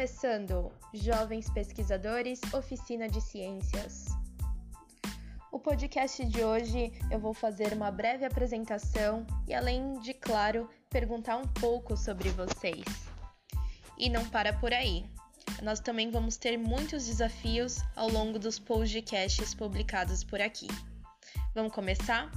começando, 0.00 0.72
jovens 0.94 1.50
pesquisadores, 1.50 2.40
oficina 2.54 3.06
de 3.06 3.20
ciências. 3.20 4.06
O 5.52 5.58
podcast 5.58 6.24
de 6.24 6.42
hoje 6.42 6.90
eu 7.10 7.18
vou 7.18 7.34
fazer 7.34 7.74
uma 7.74 7.90
breve 7.90 8.24
apresentação 8.24 9.26
e, 9.46 9.52
além 9.52 10.00
de, 10.00 10.14
claro, 10.14 10.70
perguntar 10.88 11.36
um 11.36 11.46
pouco 11.46 11.98
sobre 11.98 12.30
vocês. 12.30 12.82
E 13.98 14.08
não 14.08 14.24
para 14.30 14.54
por 14.54 14.72
aí. 14.72 15.04
Nós 15.62 15.80
também 15.80 16.10
vamos 16.10 16.38
ter 16.38 16.56
muitos 16.56 17.04
desafios 17.04 17.80
ao 17.94 18.08
longo 18.08 18.38
dos 18.38 18.58
podcasts 18.58 19.54
publicados 19.54 20.24
por 20.24 20.40
aqui. 20.40 20.68
Vamos 21.54 21.74
começar? 21.74 22.30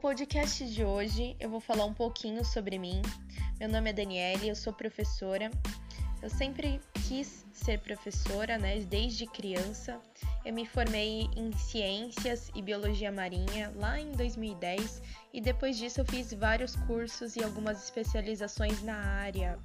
Podcast 0.00 0.64
de 0.64 0.82
hoje 0.82 1.36
eu 1.38 1.50
vou 1.50 1.60
falar 1.60 1.84
um 1.84 1.92
pouquinho 1.92 2.42
sobre 2.42 2.78
mim. 2.78 3.02
Meu 3.58 3.68
nome 3.68 3.90
é 3.90 3.92
Daniele, 3.92 4.48
eu 4.48 4.56
sou 4.56 4.72
professora. 4.72 5.50
Eu 6.22 6.30
sempre 6.30 6.80
quis 7.06 7.44
ser 7.52 7.80
professora, 7.80 8.56
né, 8.56 8.80
desde 8.80 9.26
criança. 9.26 10.00
Eu 10.42 10.54
me 10.54 10.64
formei 10.64 11.28
em 11.36 11.52
ciências 11.52 12.50
e 12.54 12.62
biologia 12.62 13.12
marinha 13.12 13.70
lá 13.76 14.00
em 14.00 14.10
2010 14.12 15.02
e 15.34 15.40
depois 15.40 15.76
disso 15.76 16.00
eu 16.00 16.06
fiz 16.06 16.32
vários 16.32 16.74
cursos 16.76 17.36
e 17.36 17.44
algumas 17.44 17.84
especializações 17.84 18.82
na 18.82 18.96
área. 18.96 19.58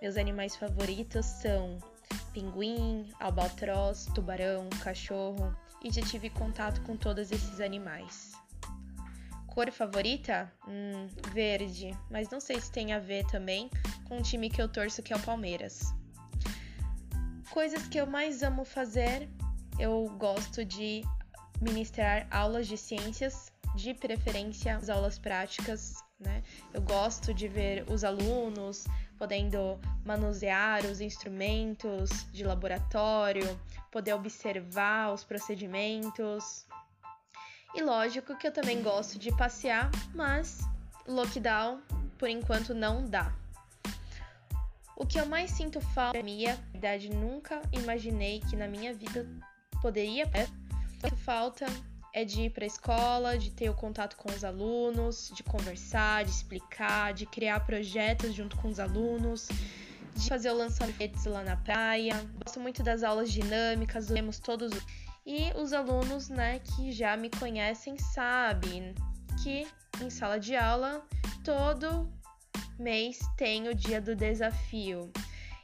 Meus 0.00 0.16
animais 0.16 0.54
favoritos 0.54 1.26
são 1.26 1.76
pinguim, 2.32 3.10
albatroz, 3.18 4.06
tubarão, 4.14 4.70
cachorro 4.80 5.52
e 5.82 5.90
já 5.90 6.02
tive 6.02 6.30
contato 6.30 6.80
com 6.82 6.96
todos 6.96 7.32
esses 7.32 7.60
animais. 7.60 8.39
Cor 9.50 9.70
favorita? 9.70 10.50
Hum, 10.66 11.08
verde, 11.32 11.96
mas 12.10 12.30
não 12.30 12.40
sei 12.40 12.60
se 12.60 12.70
tem 12.70 12.92
a 12.92 12.98
ver 12.98 13.26
também 13.26 13.68
com 14.08 14.18
o 14.18 14.22
time 14.22 14.48
que 14.48 14.62
eu 14.62 14.68
torço, 14.68 15.02
que 15.02 15.12
é 15.12 15.16
o 15.16 15.20
Palmeiras. 15.20 15.92
Coisas 17.50 17.86
que 17.88 17.98
eu 17.98 18.06
mais 18.06 18.42
amo 18.42 18.64
fazer, 18.64 19.28
eu 19.78 20.08
gosto 20.18 20.64
de 20.64 21.02
ministrar 21.60 22.26
aulas 22.30 22.66
de 22.66 22.76
ciências, 22.76 23.52
de 23.74 23.92
preferência 23.92 24.76
as 24.76 24.88
aulas 24.88 25.18
práticas, 25.18 25.94
né? 26.18 26.42
Eu 26.72 26.82
gosto 26.82 27.34
de 27.34 27.48
ver 27.48 27.84
os 27.90 28.04
alunos 28.04 28.84
podendo 29.18 29.78
manusear 30.04 30.84
os 30.86 31.00
instrumentos 31.00 32.08
de 32.32 32.44
laboratório, 32.44 33.60
poder 33.90 34.14
observar 34.14 35.12
os 35.12 35.24
procedimentos, 35.24 36.66
e 37.74 37.82
lógico 37.82 38.36
que 38.36 38.46
eu 38.46 38.52
também 38.52 38.82
gosto 38.82 39.18
de 39.18 39.34
passear, 39.36 39.90
mas 40.14 40.60
lockdown 41.06 41.80
por 42.18 42.28
enquanto 42.28 42.74
não 42.74 43.04
dá. 43.04 43.32
O 44.96 45.06
que 45.06 45.18
eu 45.18 45.24
mais 45.24 45.50
sinto 45.50 45.80
falta 45.80 46.18
é 46.18 46.22
minha, 46.22 46.56
na 46.56 46.72
verdade 46.72 47.08
nunca 47.08 47.62
imaginei 47.72 48.40
que 48.40 48.54
na 48.54 48.68
minha 48.68 48.92
vida 48.92 49.26
poderia 49.80 50.26
ter 50.26 50.48
falta 51.16 51.66
é 52.12 52.24
de 52.24 52.42
ir 52.42 52.50
para 52.50 52.64
a 52.64 52.66
escola, 52.66 53.38
de 53.38 53.50
ter 53.50 53.70
o 53.70 53.74
contato 53.74 54.16
com 54.16 54.30
os 54.30 54.44
alunos, 54.44 55.30
de 55.34 55.42
conversar, 55.42 56.24
de 56.24 56.30
explicar, 56.30 57.14
de 57.14 57.24
criar 57.24 57.60
projetos 57.60 58.34
junto 58.34 58.56
com 58.56 58.68
os 58.68 58.80
alunos, 58.80 59.48
de 60.14 60.28
fazer 60.28 60.50
o 60.50 60.56
lançamento 60.56 61.30
lá 61.30 61.42
na 61.44 61.56
praia. 61.56 62.14
Gosto 62.44 62.58
muito 62.60 62.82
das 62.82 63.02
aulas 63.02 63.30
dinâmicas, 63.30 64.08
lemos 64.08 64.38
todos 64.38 64.72
os 64.72 64.84
e 65.30 65.52
os 65.56 65.72
alunos, 65.72 66.28
né, 66.28 66.58
que 66.58 66.90
já 66.90 67.16
me 67.16 67.30
conhecem 67.30 67.96
sabem 67.96 68.92
que 69.44 69.64
em 70.02 70.10
sala 70.10 70.40
de 70.40 70.56
aula 70.56 71.06
todo 71.44 72.10
mês 72.76 73.20
tem 73.36 73.68
o 73.68 73.74
dia 73.74 74.00
do 74.00 74.16
desafio. 74.16 75.08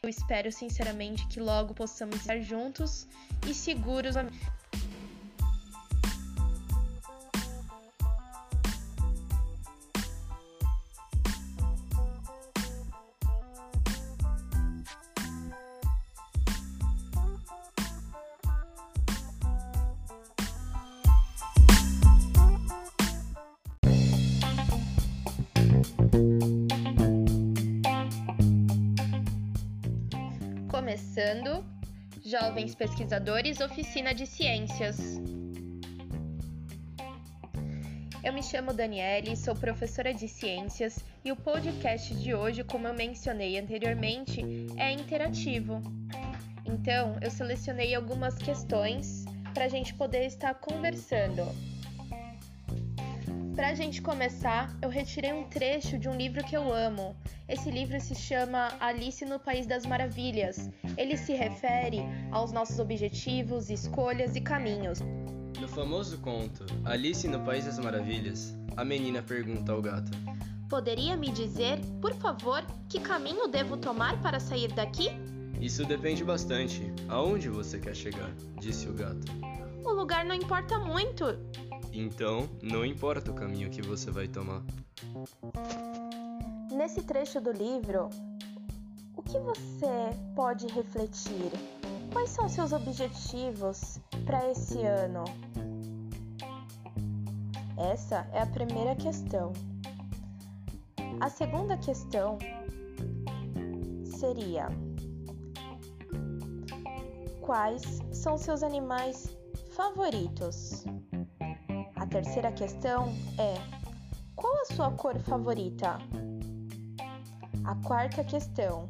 Eu 0.05 0.09
espero 0.09 0.53
sinceramente 0.53 1.27
que 1.27 1.41
logo 1.41 1.75
possamos 1.75 2.15
estar 2.15 2.39
juntos 2.39 3.09
e 3.45 3.53
seguros. 3.53 4.15
Começando, 31.17 31.65
Jovens 32.27 32.75
Pesquisadores 32.75 33.61
Oficina 33.61 34.15
de 34.15 34.27
Ciências. 34.27 34.99
Eu 38.23 38.35
me 38.35 38.43
chamo 38.43 38.75
Daniele, 38.75 39.35
sou 39.35 39.57
professora 39.57 40.13
de 40.13 40.29
ciências 40.29 40.99
e 41.25 41.33
o 41.33 41.37
podcast 41.37 42.15
de 42.17 42.35
hoje, 42.35 42.63
como 42.65 42.87
eu 42.87 42.93
mencionei 42.93 43.59
anteriormente, 43.59 44.45
é 44.77 44.93
interativo. 44.93 45.81
Então, 46.67 47.17
eu 47.23 47.31
selecionei 47.31 47.95
algumas 47.95 48.37
questões 48.37 49.25
para 49.55 49.65
a 49.65 49.69
gente 49.69 49.95
poder 49.95 50.27
estar 50.27 50.53
conversando. 50.57 51.47
Para 53.57 53.69
a 53.69 53.75
gente 53.75 54.03
começar, 54.03 54.77
eu 54.83 54.91
retirei 54.91 55.33
um 55.33 55.45
trecho 55.45 55.99
de 55.99 56.11
um 56.11 56.15
livro 56.15 56.45
que 56.45 56.55
eu 56.55 56.71
amo. 56.71 57.17
Esse 57.49 57.71
livro 57.71 57.99
se 57.99 58.15
chama 58.15 58.69
Alice 58.79 59.25
no 59.25 59.41
País 59.41 59.67
das 59.67 59.87
Maravilhas. 59.87 60.69
Ele 60.95 61.17
se 61.17 61.33
refere 61.33 62.01
aos 62.31 62.53
nossos 62.53 62.79
objetivos, 62.79 63.71
escolhas 63.71 64.37
e 64.37 64.43
caminhos. 64.43 64.99
No 65.59 65.67
famoso 65.67 66.19
conto 66.19 66.67
Alice 66.85 67.27
no 67.27 67.41
País 67.47 67.65
das 67.65 67.79
Maravilhas, 67.79 68.55
a 68.77 68.85
menina 68.85 69.23
pergunta 69.23 69.73
ao 69.73 69.81
gato: 69.81 70.11
Poderia 70.69 71.17
me 71.17 71.31
dizer, 71.31 71.81
por 72.03 72.15
favor, 72.15 72.63
que 72.91 73.01
caminho 73.01 73.49
devo 73.49 73.79
tomar 73.79 74.21
para 74.21 74.39
sair 74.39 74.71
daqui? 74.75 75.09
Isso 75.63 75.83
depende 75.87 76.23
bastante. 76.23 76.93
Aonde 77.09 77.49
você 77.49 77.79
quer 77.79 77.97
chegar? 77.97 78.31
disse 78.61 78.87
o 78.87 78.93
gato. 78.93 79.27
O 79.83 79.93
lugar 79.93 80.27
não 80.27 80.35
importa 80.35 80.79
muito. 80.79 81.25
Então, 81.99 82.47
não 82.63 82.85
importa 82.85 83.31
o 83.31 83.35
caminho 83.35 83.71
que 83.71 83.81
você 83.81 84.11
vai 84.11 84.29
tomar. 84.29 84.63
Nesse 86.71 87.03
trecho 87.03 87.41
do 87.41 87.51
livro, 87.51 88.11
o 89.17 89.23
que 89.23 89.39
você 89.39 90.11
pode 90.35 90.67
refletir? 90.67 91.51
Quais 92.13 92.29
são 92.29 92.51
seus 92.51 92.73
objetivos 92.73 93.99
para 94.27 94.51
esse 94.51 94.83
ano? 94.83 95.25
Essa 97.79 98.29
é 98.31 98.43
a 98.43 98.47
primeira 98.47 98.95
questão. 98.95 99.55
A 101.19 101.31
segunda 101.31 101.79
questão 101.79 102.37
seria: 104.05 104.69
Quais 107.41 108.03
são 108.13 108.37
seus 108.37 108.63
animais 108.63 109.35
favoritos? 109.71 110.85
Terceira 112.17 112.51
questão 112.51 113.13
é: 113.37 113.57
qual 114.35 114.63
a 114.63 114.75
sua 114.75 114.91
cor 114.91 115.19
favorita? 115.19 115.99
A 117.63 117.75
quarta 117.87 118.25
questão: 118.25 118.89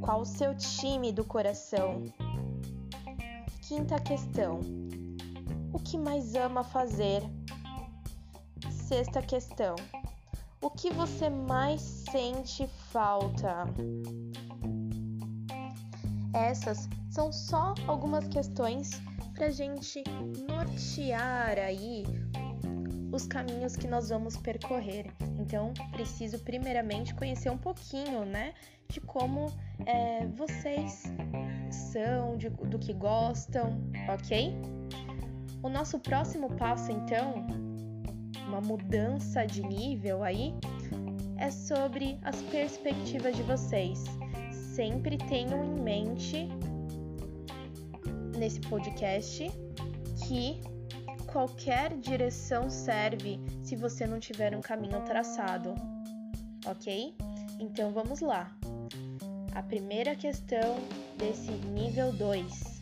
qual 0.00 0.20
o 0.20 0.24
seu 0.24 0.56
time 0.56 1.10
do 1.10 1.24
coração? 1.24 2.04
Quinta 3.62 3.98
questão: 3.98 4.60
o 5.72 5.80
que 5.80 5.98
mais 5.98 6.36
ama 6.36 6.62
fazer? 6.62 7.24
Sexta 8.70 9.20
questão: 9.20 9.74
o 10.62 10.70
que 10.70 10.92
você 10.92 11.28
mais 11.28 11.80
sente 11.80 12.68
falta? 12.92 13.64
Essas 16.32 16.88
são 17.10 17.32
só 17.32 17.74
algumas 17.88 18.28
questões 18.28 18.90
para 19.38 19.50
gente 19.50 20.02
nortear 20.48 21.56
aí 21.58 22.02
os 23.12 23.24
caminhos 23.24 23.76
que 23.76 23.86
nós 23.86 24.08
vamos 24.08 24.36
percorrer. 24.36 25.06
Então, 25.38 25.72
preciso 25.92 26.40
primeiramente 26.40 27.14
conhecer 27.14 27.48
um 27.48 27.56
pouquinho, 27.56 28.24
né, 28.24 28.52
de 28.88 29.00
como 29.00 29.46
é, 29.86 30.26
vocês 30.26 31.04
são, 31.70 32.36
de, 32.36 32.48
do 32.50 32.80
que 32.80 32.92
gostam, 32.92 33.80
ok? 34.12 34.56
O 35.62 35.68
nosso 35.68 36.00
próximo 36.00 36.52
passo, 36.56 36.90
então, 36.90 37.46
uma 38.48 38.60
mudança 38.60 39.46
de 39.46 39.62
nível 39.62 40.24
aí, 40.24 40.52
é 41.36 41.48
sobre 41.52 42.18
as 42.22 42.42
perspectivas 42.42 43.36
de 43.36 43.44
vocês. 43.44 44.02
Sempre 44.74 45.16
tenham 45.16 45.64
em 45.64 45.80
mente 45.80 46.48
nesse 48.38 48.60
podcast 48.60 49.50
que 50.26 50.60
qualquer 51.26 51.96
direção 51.98 52.70
serve 52.70 53.38
se 53.62 53.76
você 53.76 54.06
não 54.06 54.18
tiver 54.18 54.56
um 54.56 54.60
caminho 54.60 55.00
traçado, 55.02 55.74
ok? 56.66 57.14
Então 57.60 57.90
vamos 57.92 58.20
lá. 58.20 58.50
A 59.54 59.62
primeira 59.62 60.14
questão 60.14 60.76
desse 61.16 61.50
nível 61.50 62.12
2. 62.12 62.78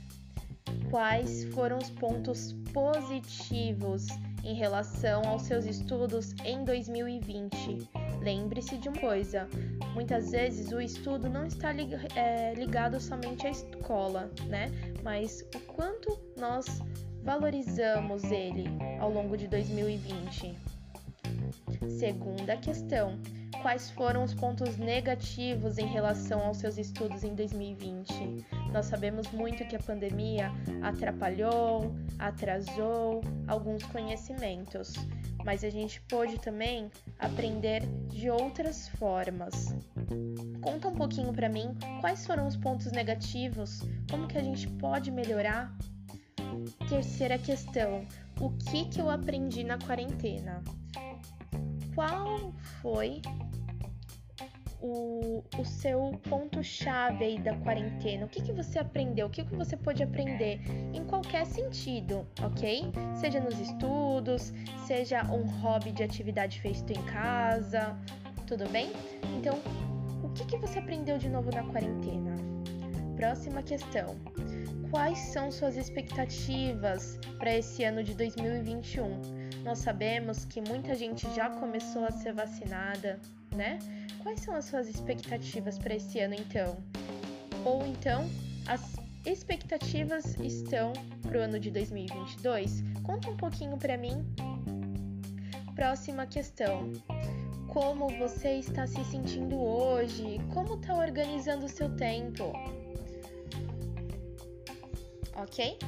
Quais 0.90 1.44
foram 1.54 1.78
os 1.78 1.90
pontos 1.90 2.54
positivos 2.72 4.06
em 4.44 4.54
relação 4.54 5.22
aos 5.26 5.42
seus 5.42 5.64
estudos 5.64 6.34
em 6.44 6.64
2020? 6.64 7.88
Lembre-se 8.20 8.76
de 8.76 8.88
uma 8.88 8.98
coisa: 8.98 9.48
muitas 9.96 10.30
vezes 10.30 10.72
o 10.72 10.78
estudo 10.78 11.26
não 11.26 11.46
está 11.46 11.72
é, 12.14 12.52
ligado 12.52 13.00
somente 13.00 13.46
à 13.46 13.50
escola, 13.50 14.30
né? 14.46 14.70
Mas 15.02 15.40
o 15.54 15.60
quanto 15.60 16.20
nós 16.36 16.66
valorizamos 17.22 18.22
ele 18.24 18.66
ao 19.00 19.10
longo 19.10 19.38
de 19.38 19.48
2020. 19.48 20.54
Segunda 21.98 22.58
questão: 22.58 23.18
quais 23.66 23.90
foram 23.90 24.22
os 24.22 24.32
pontos 24.32 24.76
negativos 24.76 25.76
em 25.76 25.86
relação 25.86 26.40
aos 26.46 26.58
seus 26.58 26.78
estudos 26.78 27.24
em 27.24 27.34
2020? 27.34 28.46
Nós 28.72 28.86
sabemos 28.86 29.28
muito 29.32 29.66
que 29.66 29.74
a 29.74 29.80
pandemia 29.80 30.52
atrapalhou, 30.80 31.92
atrasou 32.16 33.22
alguns 33.48 33.82
conhecimentos, 33.86 34.92
mas 35.44 35.64
a 35.64 35.68
gente 35.68 36.00
pôde 36.02 36.38
também 36.38 36.88
aprender 37.18 37.82
de 38.06 38.30
outras 38.30 38.86
formas. 38.86 39.74
Conta 40.62 40.86
um 40.86 40.94
pouquinho 40.94 41.32
para 41.32 41.48
mim 41.48 41.76
quais 42.00 42.24
foram 42.24 42.46
os 42.46 42.56
pontos 42.56 42.92
negativos, 42.92 43.80
como 44.08 44.28
que 44.28 44.38
a 44.38 44.44
gente 44.44 44.68
pode 44.74 45.10
melhorar? 45.10 45.76
Terceira 46.88 47.36
questão: 47.36 48.06
o 48.40 48.48
que 48.70 48.84
que 48.84 49.00
eu 49.00 49.10
aprendi 49.10 49.64
na 49.64 49.76
quarentena? 49.76 50.62
Qual 51.96 52.52
foi 52.80 53.22
o, 54.80 55.42
o 55.58 55.64
seu 55.64 56.12
ponto-chave 56.28 57.24
aí 57.24 57.38
da 57.38 57.54
quarentena? 57.56 58.26
O 58.26 58.28
que, 58.28 58.42
que 58.42 58.52
você 58.52 58.78
aprendeu? 58.78 59.26
O 59.26 59.30
que, 59.30 59.44
que 59.44 59.54
você 59.54 59.76
pode 59.76 60.02
aprender 60.02 60.60
em 60.92 61.04
qualquer 61.04 61.46
sentido, 61.46 62.26
ok? 62.42 62.92
Seja 63.14 63.40
nos 63.40 63.58
estudos, 63.58 64.52
seja 64.86 65.22
um 65.24 65.46
hobby 65.60 65.92
de 65.92 66.02
atividade 66.02 66.60
feito 66.60 66.92
em 66.92 67.02
casa, 67.04 67.96
tudo 68.46 68.68
bem? 68.68 68.90
Então, 69.38 69.58
o 70.22 70.28
que, 70.30 70.44
que 70.44 70.56
você 70.58 70.78
aprendeu 70.78 71.18
de 71.18 71.28
novo 71.28 71.50
na 71.50 71.64
quarentena? 71.64 72.36
Próxima 73.16 73.62
questão. 73.62 74.16
Quais 74.90 75.18
são 75.18 75.50
suas 75.50 75.76
expectativas 75.76 77.18
para 77.38 77.54
esse 77.54 77.82
ano 77.82 78.04
de 78.04 78.14
2021? 78.14 79.46
Nós 79.64 79.78
sabemos 79.78 80.44
que 80.44 80.60
muita 80.60 80.94
gente 80.94 81.28
já 81.34 81.50
começou 81.50 82.04
a 82.04 82.10
ser 82.12 82.32
vacinada, 82.32 83.18
né? 83.56 83.78
Quais 84.22 84.40
são 84.40 84.54
as 84.54 84.66
suas 84.66 84.88
expectativas 84.88 85.78
para 85.78 85.94
esse 85.94 86.20
ano 86.20 86.34
então? 86.34 86.76
Ou 87.64 87.84
então, 87.86 88.28
as 88.66 88.96
expectativas 89.24 90.36
estão 90.38 90.92
para 91.22 91.38
o 91.38 91.40
ano 91.40 91.58
de 91.58 91.70
2022? 91.70 92.84
Conta 93.02 93.30
um 93.30 93.36
pouquinho 93.36 93.76
para 93.76 93.96
mim. 93.96 94.24
Próxima 95.74 96.26
questão. 96.26 96.92
Como 97.68 98.08
você 98.18 98.58
está 98.58 98.86
se 98.86 99.04
sentindo 99.04 99.60
hoje? 99.60 100.38
Como 100.54 100.74
está 100.74 100.94
organizando 100.94 101.66
o 101.66 101.68
seu 101.68 101.94
tempo? 101.96 102.52
Ok? 105.34 105.78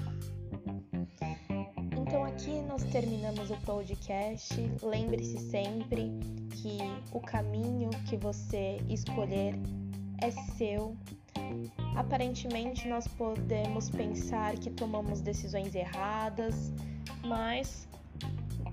Aqui 2.38 2.62
nós 2.69 2.85
terminamos 2.85 3.50
o 3.50 3.56
podcast. 3.67 4.55
Lembre-se 4.81 5.38
sempre 5.50 6.12
que 6.52 6.79
o 7.11 7.19
caminho 7.19 7.90
que 8.08 8.17
você 8.17 8.79
escolher 8.88 9.58
é 10.23 10.31
seu. 10.31 10.96
Aparentemente 11.96 12.87
nós 12.87 13.08
podemos 13.08 13.90
pensar 13.90 14.56
que 14.56 14.70
tomamos 14.70 15.20
decisões 15.20 15.75
erradas, 15.75 16.73
mas 17.26 17.88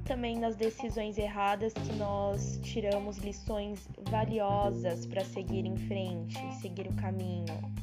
também 0.04 0.38
nas 0.38 0.56
decisões 0.56 1.18
erradas 1.18 1.74
que 1.74 1.94
nós 1.94 2.60
tiramos 2.62 3.18
lições 3.18 3.90
valiosas 4.12 5.08
para 5.08 5.26
seguir 5.26 5.66
em 5.66 5.76
frente, 5.76 6.38
seguir 6.62 6.86
o 6.86 6.94
caminho. 6.94 7.74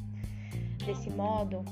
Desse 0.85 1.09
modo, 1.09 1.65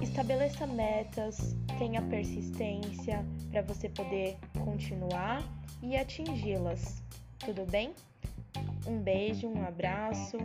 estabeleça 0.00 0.64
metas, 0.64 1.56
tenha 1.78 2.02
persistência 2.02 3.24
para 3.50 3.62
você 3.62 3.88
poder 3.88 4.36
continuar 4.64 5.42
e 5.82 5.96
atingi-las. 5.96 7.02
Tudo 7.38 7.64
bem? 7.66 7.92
Um 8.86 8.98
beijo, 8.98 9.48
um 9.48 9.64
abraço, 9.66 10.38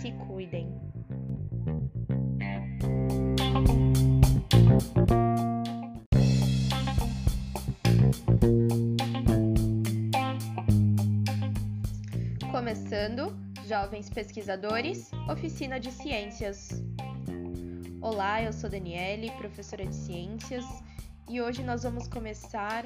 se 0.00 0.12
cuidem. 0.26 0.68
Começando, 12.50 13.36
jovens 13.66 14.08
pesquisadores, 14.08 15.10
oficina 15.28 15.80
de 15.80 15.90
ciências. 15.90 16.82
Olá, 18.06 18.40
eu 18.40 18.52
sou 18.52 18.70
Daniele, 18.70 19.32
professora 19.32 19.84
de 19.84 19.92
ciências, 19.92 20.64
e 21.28 21.40
hoje 21.42 21.64
nós 21.64 21.82
vamos 21.82 22.06
começar 22.06 22.84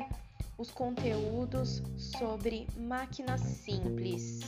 os 0.56 0.70
conteúdos 0.70 1.82
sobre 1.98 2.66
máquinas 2.74 3.42
simples. 3.42 4.40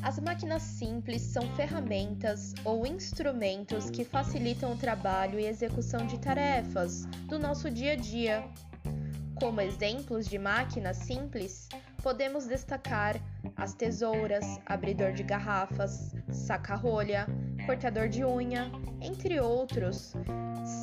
As 0.00 0.20
máquinas 0.20 0.62
simples 0.62 1.22
são 1.22 1.42
ferramentas 1.56 2.54
ou 2.64 2.86
instrumentos 2.86 3.90
que 3.90 4.04
facilitam 4.04 4.74
o 4.74 4.78
trabalho 4.78 5.40
e 5.40 5.46
execução 5.46 6.06
de 6.06 6.16
tarefas 6.16 7.04
do 7.26 7.36
nosso 7.36 7.68
dia 7.68 7.94
a 7.94 7.96
dia. 7.96 8.48
Como 9.34 9.60
exemplos 9.60 10.28
de 10.28 10.38
máquinas 10.38 10.98
simples, 10.98 11.68
podemos 12.00 12.46
destacar 12.46 13.20
as 13.56 13.74
tesouras, 13.74 14.44
abridor 14.64 15.12
de 15.14 15.24
garrafas, 15.24 16.14
saca-rolha, 16.30 17.26
cortador 17.68 18.08
de 18.08 18.24
unha, 18.24 18.72
entre 19.02 19.38
outros. 19.40 20.14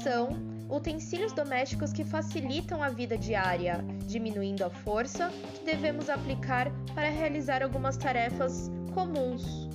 São 0.04 0.30
utensílios 0.70 1.34
domésticos 1.34 1.92
que 1.92 2.04
facilitam 2.04 2.84
a 2.84 2.90
vida 2.90 3.18
diária, 3.18 3.84
diminuindo 4.06 4.64
a 4.64 4.70
força 4.70 5.32
que 5.56 5.66
devemos 5.66 6.10
aplicar 6.10 6.72
para 6.94 7.10
realizar 7.10 7.64
algumas 7.64 7.98
tarefas 7.98 8.70
comuns. 8.94 9.68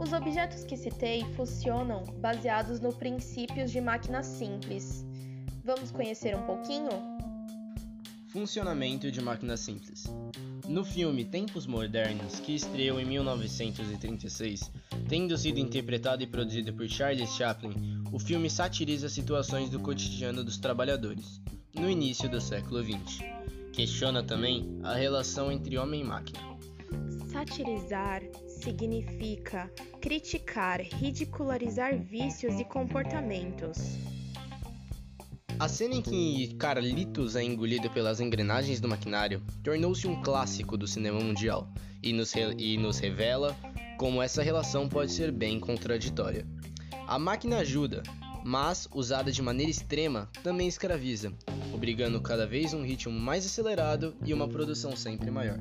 Os 0.00 0.12
objetos 0.12 0.64
que 0.64 0.76
citei 0.76 1.24
funcionam 1.36 2.02
baseados 2.18 2.80
no 2.80 2.92
princípios 2.92 3.70
de 3.70 3.80
máquinas 3.80 4.26
simples. 4.26 5.06
Vamos 5.64 5.92
conhecer 5.92 6.36
um 6.36 6.42
pouquinho? 6.42 6.90
Funcionamento 8.30 9.12
de 9.12 9.22
máquinas 9.22 9.60
simples. 9.60 10.06
No 10.68 10.84
filme 10.84 11.24
Tempos 11.24 11.64
Modernos, 11.64 12.40
que 12.40 12.54
estreou 12.54 13.00
em 13.00 13.04
1936, 13.04 14.72
tendo 15.08 15.38
sido 15.38 15.60
interpretado 15.60 16.24
e 16.24 16.26
produzido 16.26 16.72
por 16.72 16.88
Charles 16.88 17.30
Chaplin, 17.36 18.02
o 18.12 18.18
filme 18.18 18.50
satiriza 18.50 19.08
situações 19.08 19.70
do 19.70 19.78
cotidiano 19.78 20.42
dos 20.42 20.58
trabalhadores, 20.58 21.40
no 21.72 21.88
início 21.88 22.28
do 22.28 22.40
século 22.40 22.82
XX. 22.82 23.24
Questiona 23.72 24.24
também 24.24 24.80
a 24.82 24.94
relação 24.94 25.52
entre 25.52 25.78
homem 25.78 26.00
e 26.00 26.04
máquina. 26.04 26.40
Satirizar 27.30 28.22
significa 28.48 29.70
criticar, 30.00 30.80
ridicularizar 30.80 31.96
vícios 31.96 32.58
e 32.58 32.64
comportamentos. 32.64 33.78
A 35.58 35.68
cena 35.68 35.94
em 35.94 36.02
que 36.02 36.54
Carlitos 36.56 37.34
é 37.34 37.42
engolido 37.42 37.88
pelas 37.88 38.20
engrenagens 38.20 38.78
do 38.78 38.88
maquinário 38.88 39.42
tornou-se 39.64 40.06
um 40.06 40.20
clássico 40.20 40.76
do 40.76 40.86
cinema 40.86 41.18
mundial 41.18 41.66
e 42.02 42.12
nos, 42.12 42.34
e 42.34 42.76
nos 42.76 42.98
revela 42.98 43.56
como 43.96 44.22
essa 44.22 44.42
relação 44.42 44.86
pode 44.86 45.12
ser 45.12 45.32
bem 45.32 45.58
contraditória. 45.58 46.46
A 47.08 47.18
máquina 47.18 47.56
ajuda, 47.58 48.02
mas 48.44 48.86
usada 48.94 49.32
de 49.32 49.40
maneira 49.40 49.70
extrema 49.70 50.28
também 50.42 50.68
escraviza, 50.68 51.32
obrigando 51.72 52.20
cada 52.20 52.46
vez 52.46 52.74
um 52.74 52.82
ritmo 52.82 53.18
mais 53.18 53.46
acelerado 53.46 54.14
e 54.26 54.34
uma 54.34 54.46
produção 54.46 54.94
sempre 54.94 55.30
maior. 55.30 55.58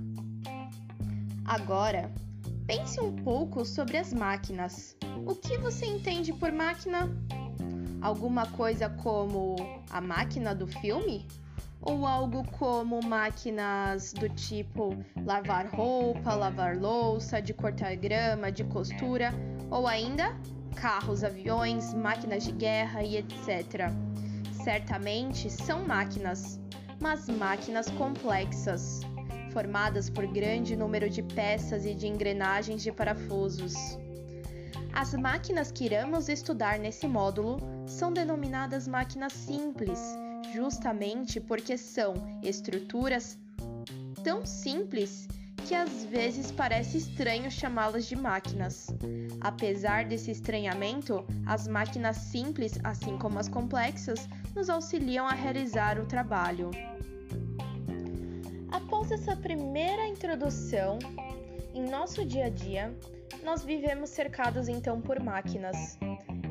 Agora, 1.45 2.13
pense 2.67 2.99
um 2.99 3.15
pouco 3.15 3.63
sobre 3.63 3.95
as 3.95 4.11
máquinas. 4.11 4.97
O 5.25 5.33
que 5.33 5.57
você 5.57 5.85
entende 5.85 6.33
por 6.33 6.51
máquina? 6.51 7.09
Alguma 8.05 8.45
coisa 8.45 8.87
como 8.87 9.55
a 9.89 9.99
máquina 9.99 10.53
do 10.53 10.67
filme? 10.67 11.27
Ou 11.81 12.05
algo 12.05 12.43
como 12.51 12.99
máquinas 13.03 14.13
do 14.13 14.29
tipo 14.29 14.95
lavar 15.25 15.67
roupa, 15.67 16.35
lavar 16.35 16.77
louça, 16.77 17.41
de 17.41 17.53
cortar 17.53 17.95
grama, 17.95 18.51
de 18.51 18.63
costura, 18.63 19.33
ou 19.71 19.87
ainda 19.87 20.37
carros, 20.75 21.23
aviões, 21.23 21.93
máquinas 21.95 22.43
de 22.43 22.51
guerra 22.51 23.03
e 23.03 23.17
etc. 23.17 23.89
Certamente 24.51 25.49
são 25.49 25.85
máquinas, 25.87 26.59
mas 26.99 27.27
máquinas 27.27 27.89
complexas, 27.91 29.01
formadas 29.51 30.09
por 30.11 30.27
grande 30.27 30.75
número 30.75 31.09
de 31.09 31.23
peças 31.23 31.85
e 31.85 31.95
de 31.95 32.07
engrenagens 32.07 32.83
de 32.83 32.91
parafusos. 32.91 33.97
As 34.95 35.13
máquinas 35.13 35.73
que 35.73 35.83
iremos 35.83 36.29
estudar 36.29 36.79
nesse 36.79 37.05
módulo 37.05 37.57
são 37.85 38.13
denominadas 38.13 38.87
máquinas 38.87 39.33
simples, 39.33 39.99
justamente 40.53 41.41
porque 41.41 41.77
são 41.77 42.13
estruturas 42.41 43.37
tão 44.23 44.45
simples 44.45 45.27
que 45.67 45.75
às 45.75 46.05
vezes 46.05 46.49
parece 46.49 46.97
estranho 46.97 47.51
chamá-las 47.51 48.05
de 48.05 48.15
máquinas. 48.15 48.87
Apesar 49.41 50.05
desse 50.05 50.31
estranhamento, 50.31 51.25
as 51.45 51.67
máquinas 51.67 52.15
simples, 52.15 52.79
assim 52.81 53.17
como 53.17 53.37
as 53.37 53.49
complexas, 53.49 54.29
nos 54.55 54.69
auxiliam 54.69 55.27
a 55.27 55.33
realizar 55.33 55.99
o 55.99 56.05
trabalho. 56.05 56.71
Após 58.71 59.11
essa 59.11 59.35
primeira 59.35 60.07
introdução, 60.07 60.99
em 61.73 61.83
nosso 61.89 62.23
dia 62.23 62.45
a 62.45 62.49
dia, 62.49 62.95
nós 63.43 63.63
vivemos 63.63 64.09
cercados 64.09 64.67
então 64.67 65.01
por 65.01 65.19
máquinas. 65.19 65.97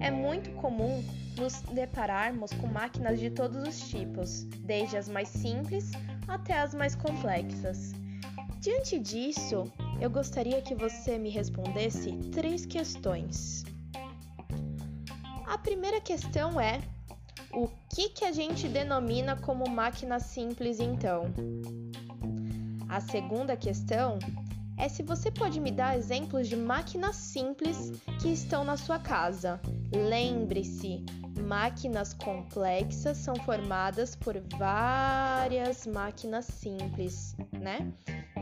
É 0.00 0.10
muito 0.10 0.50
comum 0.52 1.02
nos 1.36 1.60
depararmos 1.62 2.52
com 2.52 2.66
máquinas 2.66 3.18
de 3.18 3.30
todos 3.30 3.66
os 3.66 3.88
tipos, 3.88 4.44
desde 4.60 4.96
as 4.96 5.08
mais 5.08 5.28
simples 5.28 5.90
até 6.28 6.58
as 6.58 6.74
mais 6.74 6.94
complexas. 6.94 7.92
Diante 8.60 8.98
disso, 8.98 9.70
eu 10.00 10.08
gostaria 10.08 10.62
que 10.62 10.74
você 10.74 11.18
me 11.18 11.30
respondesse 11.30 12.12
três 12.32 12.64
questões. 12.64 13.64
A 15.46 15.58
primeira 15.58 16.00
questão 16.00 16.60
é: 16.60 16.80
o 17.52 17.68
que, 17.94 18.08
que 18.08 18.24
a 18.24 18.32
gente 18.32 18.66
denomina 18.68 19.36
como 19.36 19.68
máquina 19.68 20.18
simples 20.18 20.80
então? 20.80 21.24
A 22.88 23.00
segunda 23.00 23.56
questão 23.56 24.18
é 24.76 24.88
se 24.88 25.02
você 25.02 25.30
pode 25.30 25.60
me 25.60 25.70
dar 25.70 25.96
exemplos 25.96 26.48
de 26.48 26.56
máquinas 26.56 27.16
simples 27.16 27.92
que 28.20 28.28
estão 28.28 28.64
na 28.64 28.76
sua 28.76 28.98
casa. 28.98 29.60
Lembre-se, 29.92 31.04
máquinas 31.46 32.14
complexas 32.14 33.16
são 33.18 33.36
formadas 33.36 34.16
por 34.16 34.40
várias 34.58 35.86
máquinas 35.86 36.46
simples, 36.46 37.36
né? 37.52 37.92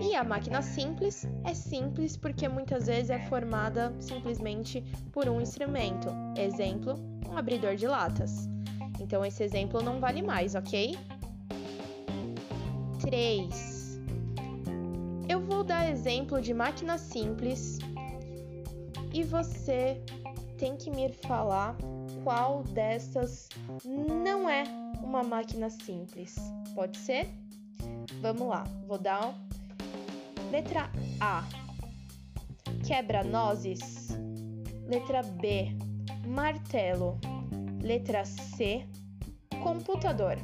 E 0.01 0.15
a 0.15 0.25
máquina 0.25 0.63
simples 0.63 1.27
é 1.45 1.55
simples 1.55 2.17
porque 2.17 2.49
muitas 2.49 2.87
vezes 2.87 3.11
é 3.11 3.19
formada 3.27 3.95
simplesmente 4.01 4.81
por 5.13 5.29
um 5.29 5.41
instrumento. 5.41 6.09
Exemplo, 6.37 6.95
um 7.29 7.37
abridor 7.37 7.77
de 7.77 7.87
latas. 7.87 8.49
Então 8.99 9.25
esse 9.25 9.43
exemplo 9.43 9.83
não 9.83 10.01
vale 10.01 10.23
mais, 10.23 10.55
ok? 10.55 10.97
3 13.01 13.73
eu 13.77 13.82
vou 15.47 15.65
dar 15.65 15.91
exemplo 15.91 16.41
de 16.41 16.55
máquina 16.55 16.99
simples 16.99 17.79
e 19.13 19.23
você 19.23 20.03
tem 20.59 20.77
que 20.77 20.91
me 20.91 21.13
falar 21.13 21.77
qual 22.23 22.63
dessas 22.65 23.49
não 23.85 24.49
é 24.49 24.65
uma 25.03 25.23
máquina 25.23 25.69
simples. 25.69 26.37
Pode 26.75 26.97
ser? 26.97 27.29
Vamos 28.21 28.49
lá, 28.49 28.65
vou 28.87 28.99
dar 28.99 29.35
letra 30.51 30.91
A. 31.21 31.45
Quebra-nozes. 32.87 34.09
Letra 34.87 35.23
B. 35.23 35.77
Martelo. 36.27 37.19
Letra 37.83 38.25
C. 38.25 38.87
Computador. 39.63 40.37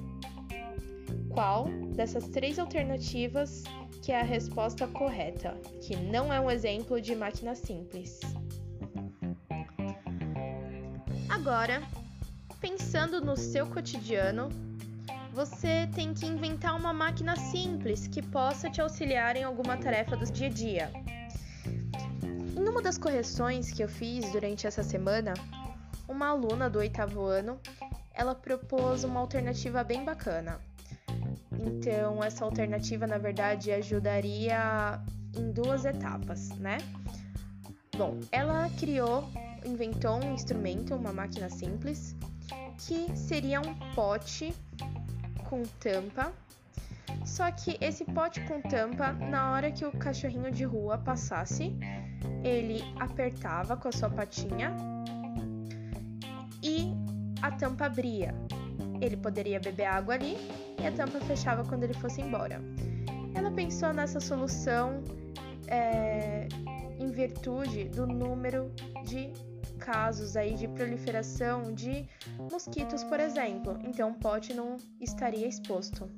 Qual 1.31 1.69
dessas 1.95 2.28
três 2.28 2.59
alternativas 2.59 3.62
que 4.09 4.12
é 4.12 4.23
a 4.23 4.25
resposta 4.25 4.87
correta, 4.87 5.55
que 5.83 5.95
não 5.95 6.33
é 6.33 6.41
um 6.41 6.50
exemplo 6.50 6.99
de 6.99 7.15
máquina 7.15 7.55
simples. 7.55 8.19
Agora, 11.29 11.83
pensando 12.59 13.21
no 13.21 13.37
seu 13.37 13.67
cotidiano, 13.67 14.49
você 15.35 15.87
tem 15.95 16.15
que 16.15 16.25
inventar 16.25 16.75
uma 16.75 16.91
máquina 16.91 17.37
simples 17.37 18.07
que 18.07 18.23
possa 18.23 18.71
te 18.71 18.81
auxiliar 18.81 19.37
em 19.37 19.45
alguma 19.45 19.77
tarefa 19.77 20.17
do 20.17 20.25
dia 20.33 20.47
a 20.47 20.50
dia. 20.50 20.91
Em 22.57 22.67
uma 22.67 22.81
das 22.81 22.97
correções 22.97 23.71
que 23.71 23.85
eu 23.85 23.91
fiz 23.91 24.33
durante 24.33 24.67
essa 24.67 24.83
semana, 24.83 25.35
uma 26.09 26.29
aluna 26.29 26.71
do 26.71 26.79
oitavo 26.79 27.27
ano, 27.27 27.61
ela 28.15 28.35
propôs 28.35 29.05
uma 29.05 29.21
alternativa 29.21 29.85
bem 29.85 30.03
bacana. 30.03 30.59
Então, 31.59 32.23
essa 32.23 32.45
alternativa, 32.45 33.07
na 33.07 33.19
verdade, 33.19 33.73
ajudaria 33.73 35.00
em 35.37 35.50
duas 35.50 35.85
etapas, 35.85 36.50
né? 36.50 36.79
Bom, 37.97 38.21
ela 38.31 38.71
criou, 38.79 39.29
inventou 39.65 40.23
um 40.25 40.35
instrumento, 40.35 40.95
uma 40.95 41.12
máquina 41.12 41.50
simples, 41.50 42.15
que 42.79 43.17
seria 43.17 43.61
um 43.61 43.75
pote 43.95 44.55
com 45.49 45.62
tampa. 45.81 46.33
Só 47.25 47.50
que 47.50 47.77
esse 47.81 48.05
pote 48.05 48.41
com 48.43 48.61
tampa, 48.61 49.12
na 49.12 49.53
hora 49.53 49.73
que 49.73 49.85
o 49.85 49.93
cachorrinho 49.93 50.50
de 50.53 50.65
rua 50.65 50.97
passasse, 50.97 51.75
ele 52.45 52.83
apertava 53.00 53.77
com 53.77 53.88
a 53.88 53.93
sua 53.93 54.09
patinha 54.09 54.77
e 56.62 56.93
a 57.43 57.50
tampa 57.50 57.87
abria. 57.87 58.35
Ele 59.00 59.17
poderia 59.17 59.61
beber 59.61 59.87
água 59.87 60.14
ali 60.14 60.37
e 60.81 60.87
a 60.87 60.93
tampa 60.93 61.21
fechava 61.21 61.64
quando 61.64 61.85
ele 61.85 61.95
fosse 61.95 62.21
embora. 62.21 62.61
Ela 63.35 63.50
pensou 63.50 63.93
nessa 63.93 64.21
solução 64.21 65.02
é, 65.69 66.49
em 66.99 67.11
virtude 67.11 67.85
do 67.85 68.07
número 68.07 68.73
de 69.05 69.33
casos 69.78 70.37
aí 70.37 70.55
de 70.55 70.67
proliferação 70.69 71.73
de 71.73 72.07
mosquitos, 72.50 73.05
por 73.05 73.21
exemplo. 73.21 73.78
Então, 73.85 74.11
o 74.11 74.14
pote 74.14 74.52
não 74.52 74.76
estaria 75.00 75.47
exposto. 75.47 76.11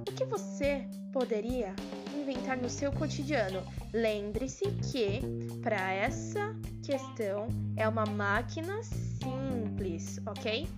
O 0.00 0.12
que 0.12 0.24
você 0.24 0.86
poderia 1.12 1.74
inventar 2.14 2.56
no 2.56 2.68
seu 2.68 2.92
cotidiano? 2.92 3.62
Lembre-se 3.92 4.64
que 4.90 5.20
para 5.62 5.92
essa 5.92 6.54
questão 6.82 7.48
é 7.76 7.88
uma 7.88 8.04
máquina 8.04 8.82
simples, 8.82 10.20
ok? 10.26 10.68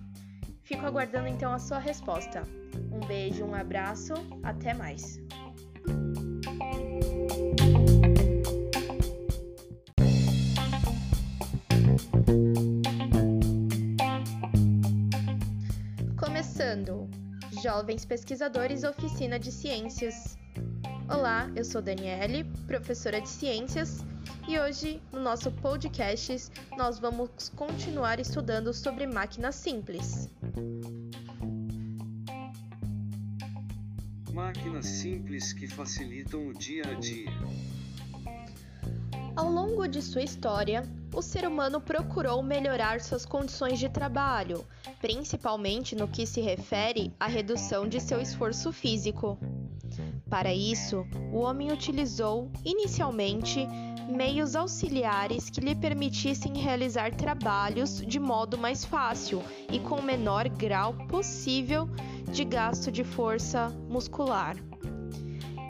Fico 0.69 0.85
aguardando 0.85 1.27
então 1.27 1.51
a 1.51 1.57
sua 1.57 1.79
resposta. 1.79 2.43
Um 2.91 2.99
beijo, 3.07 3.43
um 3.43 3.55
abraço, 3.55 4.13
até 4.43 4.71
mais. 4.71 5.19
Começando, 16.15 17.09
Jovens 17.63 18.05
Pesquisadores 18.05 18.83
Oficina 18.83 19.39
de 19.39 19.51
Ciências. 19.51 20.37
Olá, 21.09 21.49
eu 21.55 21.65
sou 21.65 21.81
Daniele, 21.81 22.43
professora 22.67 23.19
de 23.19 23.27
Ciências, 23.27 24.05
e 24.49 24.59
hoje 24.59 24.99
no 25.13 25.19
nosso 25.21 25.51
podcast 25.51 26.49
nós 26.75 26.97
vamos 26.97 27.49
continuar 27.49 28.19
estudando 28.19 28.73
sobre 28.73 29.05
máquinas 29.05 29.53
simples. 29.53 30.27
Máquinas 34.33 34.87
simples 34.87 35.53
que 35.53 35.67
facilitam 35.67 36.47
o 36.47 36.53
dia 36.55 36.81
a 36.89 36.95
dia. 36.95 37.29
Ao 39.35 39.51
longo 39.51 39.87
de 39.87 40.01
sua 40.01 40.23
história, 40.23 40.83
o 41.13 41.21
ser 41.21 41.47
humano 41.47 41.79
procurou 41.79 42.41
melhorar 42.41 43.01
suas 43.01 43.27
condições 43.27 43.77
de 43.77 43.87
trabalho, 43.87 44.65
principalmente 44.99 45.95
no 45.95 46.07
que 46.07 46.25
se 46.25 46.41
refere 46.41 47.13
à 47.19 47.27
redução 47.27 47.87
de 47.87 47.99
seu 47.99 48.19
esforço 48.19 48.73
físico. 48.73 49.37
Para 50.29 50.53
isso, 50.53 51.07
o 51.33 51.39
homem 51.39 51.71
utilizou, 51.71 52.51
inicialmente, 52.63 53.67
meios 54.07 54.55
auxiliares 54.55 55.49
que 55.49 55.59
lhe 55.59 55.75
permitissem 55.75 56.57
realizar 56.57 57.15
trabalhos 57.15 58.01
de 58.05 58.19
modo 58.19 58.57
mais 58.57 58.85
fácil 58.85 59.41
e 59.71 59.79
com 59.79 59.95
o 59.95 60.03
menor 60.03 60.47
grau 60.49 60.93
possível 61.07 61.89
de 62.31 62.43
gasto 62.43 62.91
de 62.91 63.03
força 63.03 63.69
muscular. 63.89 64.55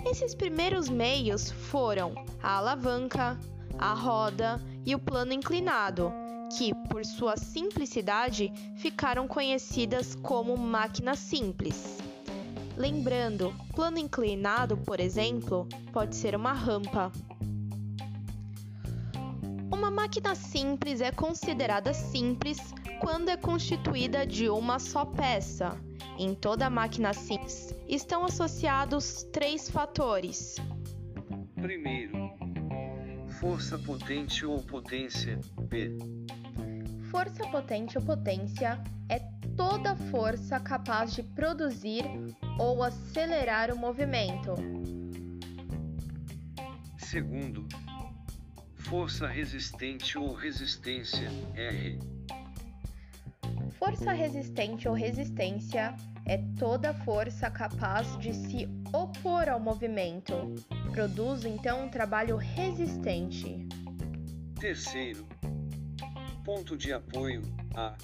Esses 0.05 0.35
primeiros 0.35 0.89
meios 0.89 1.51
foram 1.51 2.13
a 2.41 2.57
alavanca, 2.57 3.37
a 3.77 3.93
roda 3.93 4.61
e 4.85 4.95
o 4.95 4.99
plano 4.99 5.33
inclinado, 5.33 6.11
que, 6.57 6.73
por 6.89 7.05
sua 7.05 7.37
simplicidade, 7.37 8.51
ficaram 8.77 9.27
conhecidas 9.27 10.15
como 10.15 10.57
máquinas 10.57 11.19
simples. 11.19 12.08
Lembrando, 12.79 13.53
plano 13.75 13.97
inclinado, 13.99 14.77
por 14.77 15.01
exemplo, 15.01 15.67
pode 15.91 16.15
ser 16.15 16.33
uma 16.33 16.53
rampa. 16.53 17.11
Uma 19.69 19.91
máquina 19.91 20.33
simples 20.33 21.01
é 21.01 21.11
considerada 21.11 21.93
simples 21.93 22.57
quando 23.01 23.27
é 23.27 23.35
constituída 23.35 24.25
de 24.25 24.49
uma 24.49 24.79
só 24.79 25.03
peça. 25.03 25.77
Em 26.17 26.33
toda 26.33 26.69
máquina 26.69 27.11
simples 27.13 27.75
estão 27.85 28.23
associados 28.23 29.23
três 29.33 29.69
fatores. 29.69 30.55
Primeiro, 31.55 32.13
força 33.41 33.77
potente 33.77 34.45
ou 34.45 34.63
potência, 34.63 35.37
P. 35.69 35.97
Força 37.11 37.45
potente 37.49 37.97
ou 37.97 38.05
potência 38.05 38.81
é 39.09 39.19
toda 39.59 39.93
força 39.93 40.57
capaz 40.57 41.13
de 41.13 41.21
produzir 41.21 42.05
ou 42.57 42.81
acelerar 42.81 43.73
o 43.73 43.77
movimento. 43.77 44.55
Segundo, 46.97 47.67
força 48.77 49.27
resistente 49.27 50.17
ou 50.17 50.33
resistência, 50.33 51.29
R. 51.55 51.99
Força 53.77 54.13
resistente 54.13 54.87
ou 54.87 54.93
resistência 54.93 55.93
é 56.25 56.37
toda 56.57 56.93
força 56.93 57.51
capaz 57.51 58.17
de 58.17 58.33
se 58.33 58.65
opor 58.93 59.49
ao 59.49 59.59
movimento. 59.59 60.55
Produz 60.93 61.43
então 61.43 61.83
um 61.83 61.89
trabalho 61.89 62.37
resistente. 62.37 63.67
Terceiro, 64.57 65.27
ponto 66.45 66.77
de 66.77 66.93
apoio, 66.93 67.41
A. 67.75 67.97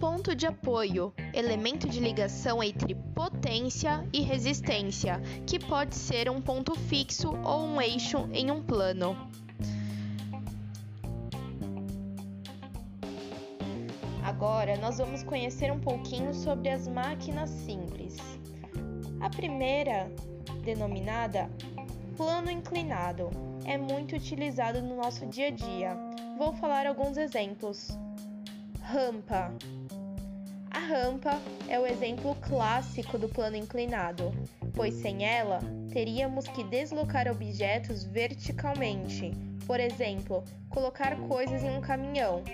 Ponto 0.00 0.34
de 0.34 0.46
apoio, 0.46 1.14
elemento 1.32 1.88
de 1.88 2.00
ligação 2.00 2.62
entre 2.62 2.94
potência 3.14 4.06
e 4.12 4.20
resistência, 4.20 5.20
que 5.46 5.58
pode 5.58 5.94
ser 5.94 6.28
um 6.28 6.40
ponto 6.40 6.74
fixo 6.74 7.34
ou 7.42 7.64
um 7.64 7.80
eixo 7.80 8.28
em 8.32 8.50
um 8.50 8.62
plano. 8.62 9.16
Agora 14.22 14.76
nós 14.76 14.98
vamos 14.98 15.22
conhecer 15.22 15.72
um 15.72 15.80
pouquinho 15.80 16.34
sobre 16.34 16.68
as 16.68 16.86
máquinas 16.86 17.48
simples. 17.48 18.16
A 19.20 19.30
primeira, 19.30 20.12
denominada 20.62 21.48
plano 22.16 22.50
inclinado, 22.50 23.30
é 23.64 23.78
muito 23.78 24.14
utilizado 24.14 24.82
no 24.82 24.96
nosso 24.96 25.24
dia 25.26 25.46
a 25.46 25.50
dia. 25.50 25.96
Vou 26.36 26.52
falar 26.52 26.86
alguns 26.86 27.16
exemplos. 27.16 27.96
Rampa, 28.88 29.52
a 30.70 30.78
rampa 30.78 31.42
é 31.68 31.76
o 31.76 31.84
exemplo 31.84 32.36
clássico 32.36 33.18
do 33.18 33.28
plano 33.28 33.56
inclinado, 33.56 34.32
pois 34.74 34.94
sem 34.94 35.24
ela 35.24 35.58
teríamos 35.92 36.46
que 36.46 36.62
deslocar 36.62 37.26
objetos 37.26 38.04
verticalmente. 38.04 39.32
Por 39.66 39.80
exemplo, 39.80 40.44
colocar 40.70 41.16
coisas 41.26 41.64
em 41.64 41.76
um 41.76 41.80
caminhão. 41.80 42.44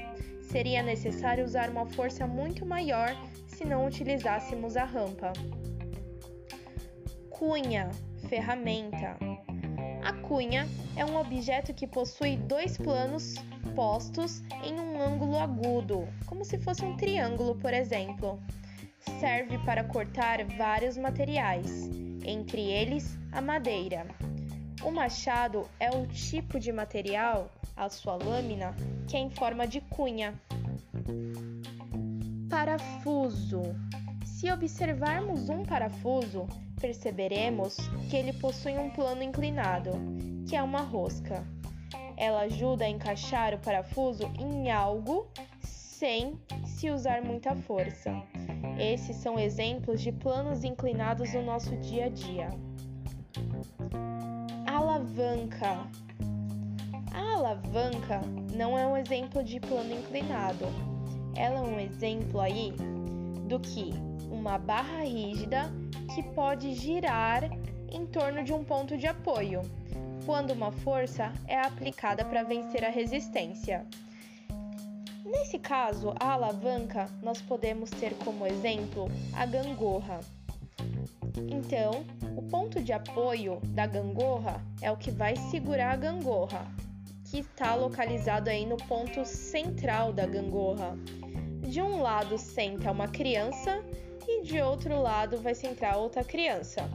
Seria 0.41 0.83
necessário 0.83 1.45
usar 1.45 1.69
uma 1.69 1.85
força 1.85 2.27
muito 2.27 2.65
maior 2.65 3.15
se 3.47 3.67
não 3.67 3.87
utilizássemos 3.87 4.75
a 4.75 4.85
rampa. 4.85 5.35
Cunha, 7.29 7.91
ferramenta. 8.27 9.19
A 10.04 10.12
cunha 10.12 10.68
é 10.97 11.04
um 11.04 11.16
objeto 11.16 11.73
que 11.73 11.87
possui 11.87 12.37
dois 12.37 12.76
planos 12.76 13.37
postos 13.75 14.42
em 14.64 14.78
um 14.78 15.00
ângulo 15.00 15.38
agudo, 15.38 16.09
como 16.26 16.44
se 16.44 16.59
fosse 16.59 16.85
um 16.85 16.97
triângulo, 16.97 17.54
por 17.54 17.73
exemplo. 17.73 18.40
Serve 19.21 19.59
para 19.59 19.85
cortar 19.85 20.44
vários 20.56 20.97
materiais, 20.97 21.88
entre 22.25 22.61
eles 22.61 23.16
a 23.30 23.40
madeira. 23.40 24.06
O 24.82 24.90
machado 24.90 25.68
é 25.78 25.90
o 25.90 26.06
tipo 26.06 26.59
de 26.59 26.73
material, 26.73 27.50
a 27.76 27.88
sua 27.88 28.16
lâmina, 28.16 28.75
que 29.06 29.16
é 29.16 29.21
em 29.21 29.30
forma 29.30 29.66
de 29.66 29.80
cunha. 29.82 30.35
Parafuso. 32.50 33.62
Se 34.24 34.50
observarmos 34.50 35.48
um 35.48 35.64
parafuso, 35.64 36.48
perceberemos 36.83 37.77
que 38.11 38.16
ele 38.16 38.33
possui 38.33 38.77
um 38.77 38.90
plano 38.90 39.23
inclinado, 39.23 39.92
que 40.49 40.57
é 40.57 40.62
uma 40.62 40.81
rosca. 40.81 41.47
Ela 42.16 42.40
ajuda 42.40 42.85
a 42.85 42.88
encaixar 42.88 43.55
o 43.55 43.59
parafuso 43.59 44.25
em 44.38 44.71
algo 44.71 45.29
sem 45.62 46.37
se 46.66 46.90
usar 46.90 47.23
muita 47.23 47.55
força. 47.55 48.12
Esses 48.79 49.16
são 49.16 49.38
exemplos 49.38 50.03
de 50.03 50.11
planos 50.11 50.64
inclinados 50.64 51.33
no 51.33 51.42
nosso 51.42 51.77
dia 51.77 52.07
a 52.07 52.09
dia. 52.09 52.49
Alavanca. 54.66 55.87
A 57.14 57.35
alavanca 57.35 58.21
não 58.57 58.77
é 58.77 58.85
um 58.87 58.97
exemplo 58.97 59.45
de 59.45 59.61
plano 59.61 59.92
inclinado. 59.92 60.66
Ela 61.37 61.61
é 61.61 61.62
um 61.62 61.79
exemplo 61.79 62.40
aí 62.40 62.73
do 63.49 63.61
que 63.61 64.12
uma 64.33 64.57
barra 64.59 65.05
rígida 65.05 65.71
que 66.14 66.23
pode 66.23 66.75
girar 66.75 67.45
em 67.90 68.07
torno 68.07 68.42
de 68.42 68.53
um 68.53 68.64
ponto 68.64 68.97
de 68.97 69.07
apoio 69.07 69.61
quando 70.25 70.53
uma 70.53 70.73
força 70.73 71.33
é 71.47 71.61
aplicada 71.61 72.25
para 72.25 72.42
vencer 72.42 72.85
a 72.85 72.88
resistência. 72.88 73.87
Nesse 75.25 75.59
caso, 75.59 76.14
a 76.18 76.33
alavanca 76.33 77.09
nós 77.23 77.40
podemos 77.42 77.90
ter 77.90 78.14
como 78.25 78.47
exemplo 78.47 79.09
a 79.33 79.45
gangorra. 79.47 80.21
Então, 81.49 82.05
o 82.37 82.42
ponto 82.42 82.83
de 82.83 82.92
apoio 82.92 83.61
da 83.68 83.87
gangorra 83.87 84.61
é 84.81 84.90
o 84.90 84.97
que 84.97 85.11
vai 85.11 85.37
segurar 85.37 85.92
a 85.92 85.97
gangorra, 85.97 86.66
que 87.31 87.38
está 87.38 87.75
localizado 87.75 88.51
aí 88.51 88.66
no 88.66 88.77
ponto 88.77 89.25
central 89.25 90.12
da 90.12 90.27
gangorra. 90.27 90.97
De 91.61 91.81
um 91.81 92.03
lado 92.03 92.37
senta 92.37 92.90
uma 92.90 93.09
criança 93.09 93.83
e 94.26 94.42
de 94.42 94.61
outro 94.61 95.00
lado 95.00 95.38
vai 95.38 95.54
sentar 95.54 95.96
outra 95.96 96.22
criança. 96.24 96.88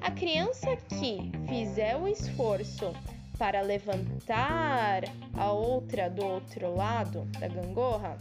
A 0.00 0.10
criança 0.10 0.76
que 0.76 1.30
fizer 1.48 1.96
o 1.96 2.06
esforço 2.06 2.92
para 3.38 3.60
levantar 3.60 5.04
a 5.34 5.52
outra 5.52 6.08
do 6.08 6.24
outro 6.24 6.74
lado 6.74 7.24
da 7.38 7.48
gangorra 7.48 8.18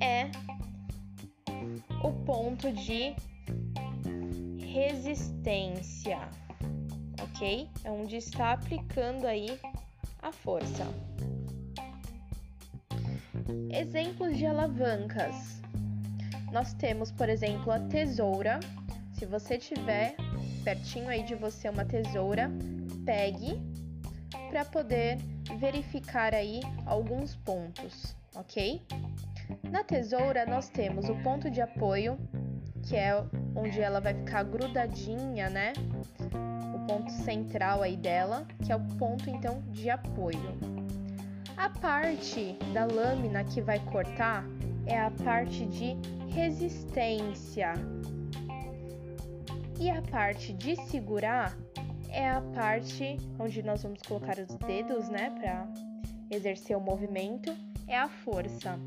é 0.00 0.30
o 2.02 2.12
ponto 2.24 2.72
de 2.72 3.14
resistência, 4.58 6.18
ok? 7.22 7.68
É 7.84 7.90
onde 7.90 8.16
está 8.16 8.52
aplicando 8.52 9.26
aí 9.26 9.58
a 10.22 10.32
força. 10.32 10.86
Exemplos 13.70 14.36
de 14.36 14.46
alavancas. 14.46 15.57
Nós 16.52 16.72
temos, 16.72 17.10
por 17.10 17.28
exemplo, 17.28 17.72
a 17.72 17.78
tesoura. 17.78 18.60
Se 19.12 19.26
você 19.26 19.58
tiver 19.58 20.14
pertinho 20.64 21.08
aí 21.08 21.22
de 21.22 21.34
você 21.34 21.68
uma 21.68 21.84
tesoura, 21.84 22.50
pegue 23.04 23.60
para 24.50 24.64
poder 24.64 25.18
verificar 25.58 26.34
aí 26.34 26.60
alguns 26.86 27.36
pontos, 27.36 28.16
ok? 28.34 28.82
Na 29.70 29.82
tesoura 29.82 30.46
nós 30.46 30.68
temos 30.68 31.08
o 31.08 31.16
ponto 31.16 31.50
de 31.50 31.60
apoio, 31.60 32.18
que 32.86 32.96
é 32.96 33.14
onde 33.54 33.80
ela 33.80 34.00
vai 34.00 34.14
ficar 34.14 34.44
grudadinha, 34.44 35.50
né? 35.50 35.72
O 36.74 36.86
ponto 36.86 37.10
central 37.10 37.82
aí 37.82 37.96
dela, 37.96 38.46
que 38.64 38.72
é 38.72 38.76
o 38.76 38.80
ponto 38.96 39.28
então 39.28 39.62
de 39.68 39.90
apoio. 39.90 40.58
A 41.56 41.68
parte 41.68 42.56
da 42.72 42.84
lâmina 42.84 43.42
que 43.44 43.60
vai 43.60 43.78
cortar 43.80 44.44
é 44.88 44.98
a 44.98 45.10
parte 45.10 45.66
de 45.66 45.96
resistência, 46.30 47.74
e 49.80 49.88
a 49.88 50.02
parte 50.02 50.52
de 50.52 50.74
segurar 50.86 51.56
é 52.10 52.28
a 52.28 52.40
parte 52.40 53.16
onde 53.38 53.62
nós 53.62 53.82
vamos 53.82 54.02
colocar 54.02 54.36
os 54.38 54.54
dedos, 54.66 55.08
né, 55.08 55.30
para 55.38 55.68
exercer 56.30 56.76
o 56.76 56.80
movimento, 56.80 57.54
é 57.86 57.96
a 57.96 58.08
força. 58.08 58.78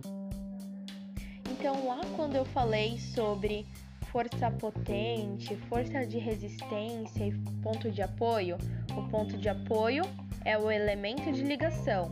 Então, 1.49 1.87
lá 1.87 2.01
quando 2.15 2.35
eu 2.35 2.43
falei 2.43 2.97
sobre 2.97 3.65
força 4.11 4.51
potente, 4.51 5.55
força 5.69 6.05
de 6.05 6.17
resistência 6.17 7.25
e 7.25 7.31
ponto 7.61 7.89
de 7.89 8.01
apoio, 8.01 8.57
o 8.97 9.07
ponto 9.07 9.37
de 9.37 9.47
apoio 9.47 10.03
é 10.43 10.57
o 10.57 10.69
elemento 10.69 11.31
de 11.31 11.43
ligação 11.43 12.09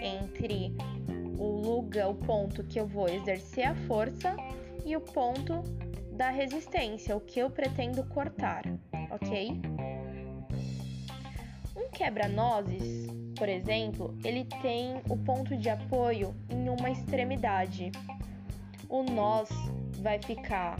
entre 0.00 0.74
o 1.38 1.60
lugar, 1.60 2.08
o 2.08 2.14
ponto 2.14 2.64
que 2.64 2.78
eu 2.78 2.86
vou 2.86 3.08
exercer 3.08 3.64
a 3.64 3.74
força 3.86 4.36
e 4.84 4.96
o 4.96 5.00
ponto 5.00 5.62
da 6.12 6.30
resistência, 6.30 7.16
o 7.16 7.20
que 7.20 7.40
eu 7.40 7.50
pretendo 7.50 8.04
cortar, 8.04 8.62
ok? 9.10 9.60
Um 11.76 11.88
quebra-nozes, 11.90 13.08
por 13.36 13.48
exemplo, 13.48 14.16
ele 14.24 14.44
tem 14.62 15.00
o 15.08 15.16
ponto 15.16 15.56
de 15.56 15.68
apoio 15.68 16.34
em 16.48 16.68
uma 16.68 16.90
extremidade. 16.90 17.90
O 18.88 19.02
nós 19.02 19.48
vai 20.00 20.22
ficar 20.22 20.78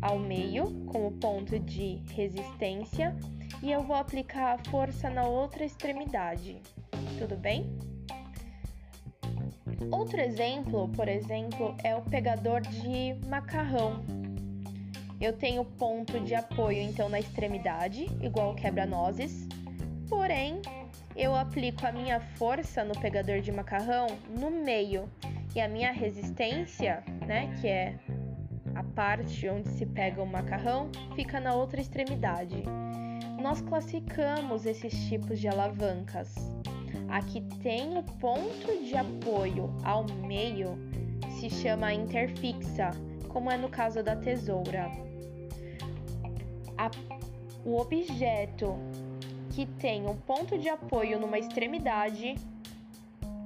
ao 0.00 0.18
meio 0.18 0.84
como 0.86 1.10
ponto 1.12 1.58
de 1.58 2.02
resistência 2.12 3.16
e 3.62 3.72
eu 3.72 3.82
vou 3.82 3.96
aplicar 3.96 4.54
a 4.54 4.70
força 4.70 5.10
na 5.10 5.24
outra 5.24 5.64
extremidade. 5.64 6.60
Tudo 7.18 7.36
bem? 7.36 7.76
Outro 9.90 10.20
exemplo, 10.20 10.88
por 10.88 11.08
exemplo, 11.08 11.76
é 11.84 11.94
o 11.94 12.02
pegador 12.02 12.60
de 12.62 13.14
macarrão. 13.28 14.02
Eu 15.20 15.32
tenho 15.32 15.64
ponto 15.64 16.20
de 16.20 16.34
apoio 16.34 16.80
então 16.80 17.08
na 17.08 17.18
extremidade, 17.18 18.06
igual 18.20 18.54
quebra-nozes, 18.54 19.48
porém 20.08 20.60
eu 21.14 21.34
aplico 21.34 21.86
a 21.86 21.92
minha 21.92 22.20
força 22.20 22.84
no 22.84 22.98
pegador 22.98 23.40
de 23.40 23.50
macarrão 23.50 24.06
no 24.28 24.50
meio 24.50 25.08
e 25.54 25.60
a 25.60 25.68
minha 25.68 25.90
resistência, 25.90 27.02
né, 27.26 27.50
que 27.60 27.66
é 27.66 27.98
a 28.74 28.82
parte 28.82 29.48
onde 29.48 29.70
se 29.70 29.86
pega 29.86 30.22
o 30.22 30.26
macarrão, 30.26 30.90
fica 31.14 31.40
na 31.40 31.54
outra 31.54 31.80
extremidade. 31.80 32.62
Nós 33.40 33.62
classificamos 33.62 34.66
esses 34.66 34.92
tipos 35.08 35.38
de 35.38 35.48
alavancas. 35.48 36.34
A 37.08 37.22
que 37.22 37.40
tem 37.62 37.96
o 37.96 38.02
ponto 38.02 38.84
de 38.84 38.96
apoio 38.96 39.72
ao 39.84 40.04
meio 40.04 40.78
se 41.38 41.48
chama 41.50 41.92
interfixa, 41.92 42.90
como 43.28 43.50
é 43.50 43.56
no 43.56 43.68
caso 43.68 44.02
da 44.02 44.16
tesoura. 44.16 44.90
A, 46.76 46.90
o 47.64 47.78
objeto 47.78 48.76
que 49.50 49.66
tem 49.66 50.06
um 50.06 50.16
ponto 50.16 50.58
de 50.58 50.68
apoio 50.68 51.18
numa 51.18 51.38
extremidade, 51.38 52.34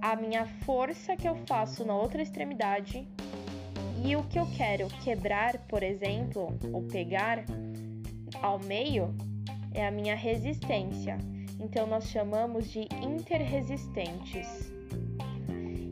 a 0.03 0.17
minha 0.17 0.47
força 0.65 1.17
que 1.17 1.29
eu 1.29 1.37
faço 1.47 1.85
na 1.85 1.95
outra 1.95 2.23
extremidade 2.23 3.07
e 4.05 4.17
o 4.17 4.23
que 4.25 4.39
eu 4.39 4.47
quero 4.57 4.89
quebrar, 5.05 5.59
por 5.69 5.83
exemplo, 5.83 6.59
ou 6.73 6.83
pegar 6.83 7.45
ao 8.41 8.59
meio 8.59 9.15
é 9.73 9.87
a 9.87 9.91
minha 9.91 10.15
resistência. 10.15 11.19
Então 11.61 11.87
nós 11.87 12.05
chamamos 12.11 12.69
de 12.71 12.89
interresistentes. 13.03 14.73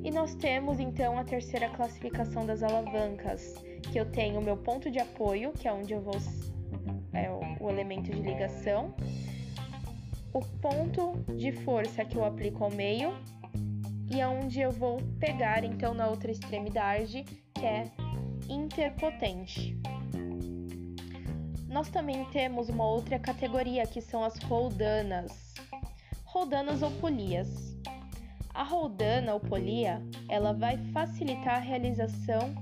E 0.03 0.11
nós 0.11 0.35
temos 0.35 0.81
então 0.81 1.19
a 1.19 1.25
terceira 1.25 1.69
classificação 1.69 2.47
das 2.47 2.63
alavancas, 2.63 3.55
que 3.93 4.01
eu 4.01 4.07
tenho 4.11 4.41
o 4.41 4.43
meu 4.43 4.57
ponto 4.57 4.91
de 4.91 4.99
apoio, 4.99 5.53
que 5.53 5.69
é 5.69 5.73
onde 5.73 5.93
eu 5.93 6.01
vou 6.01 6.15
é 7.13 7.31
o, 7.31 7.69
elemento 7.69 8.11
de 8.11 8.21
ligação, 8.21 8.95
o 10.33 10.41
ponto 10.41 11.13
de 11.37 11.53
força 11.53 12.05
que 12.05 12.17
eu 12.17 12.25
aplico 12.25 12.65
ao 12.65 12.71
meio 12.71 13.13
e 14.11 14.21
aonde 14.21 14.61
eu 14.61 14.71
vou 14.71 14.99
pegar 15.19 15.65
então 15.65 15.93
na 15.93 16.07
outra 16.09 16.31
extremidade, 16.31 17.25
que 17.55 17.67
é 17.67 17.91
interpotente. 18.49 19.79
Nós 21.79 21.91
também 21.91 22.25
temos 22.33 22.69
uma 22.69 22.85
outra 22.85 23.21
categoria 23.21 23.87
que 23.87 24.01
são 24.01 24.25
as 24.25 24.37
roldanas. 24.39 25.55
Roldanas 26.25 26.83
ou 26.83 26.91
polias. 26.91 27.49
A 28.53 28.65
roldana 28.65 29.33
ou 29.35 29.39
polia, 29.39 30.03
ela 30.29 30.53
vai 30.53 30.77
facilitar 30.93 31.55
a 31.55 31.61
realização 31.61 32.53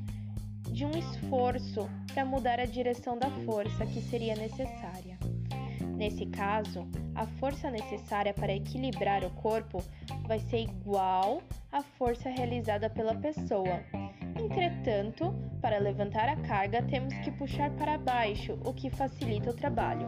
de 0.70 0.84
um 0.84 0.90
esforço 0.90 1.88
para 2.12 2.26
mudar 2.26 2.60
a 2.60 2.66
direção 2.66 3.18
da 3.18 3.30
força 3.46 3.86
que 3.86 4.02
seria 4.02 4.36
necessária. 4.36 5.18
Nesse 5.96 6.26
caso, 6.26 6.86
a 7.14 7.26
força 7.26 7.70
necessária 7.70 8.34
para 8.34 8.54
equilibrar 8.54 9.24
o 9.24 9.30
corpo 9.30 9.82
vai 10.26 10.38
ser 10.38 10.58
igual 10.58 11.40
à 11.72 11.82
força 11.82 12.28
realizada 12.28 12.90
pela 12.90 13.14
pessoa. 13.14 13.80
Entretanto, 14.38 15.34
para 15.62 15.78
levantar 15.78 16.28
a 16.28 16.36
carga, 16.36 16.82
temos 16.82 17.14
que 17.20 17.30
puxar 17.30 17.70
para 17.72 17.96
baixo, 17.96 18.58
o 18.64 18.74
que 18.74 18.90
facilita 18.90 19.50
o 19.50 19.54
trabalho. 19.54 20.06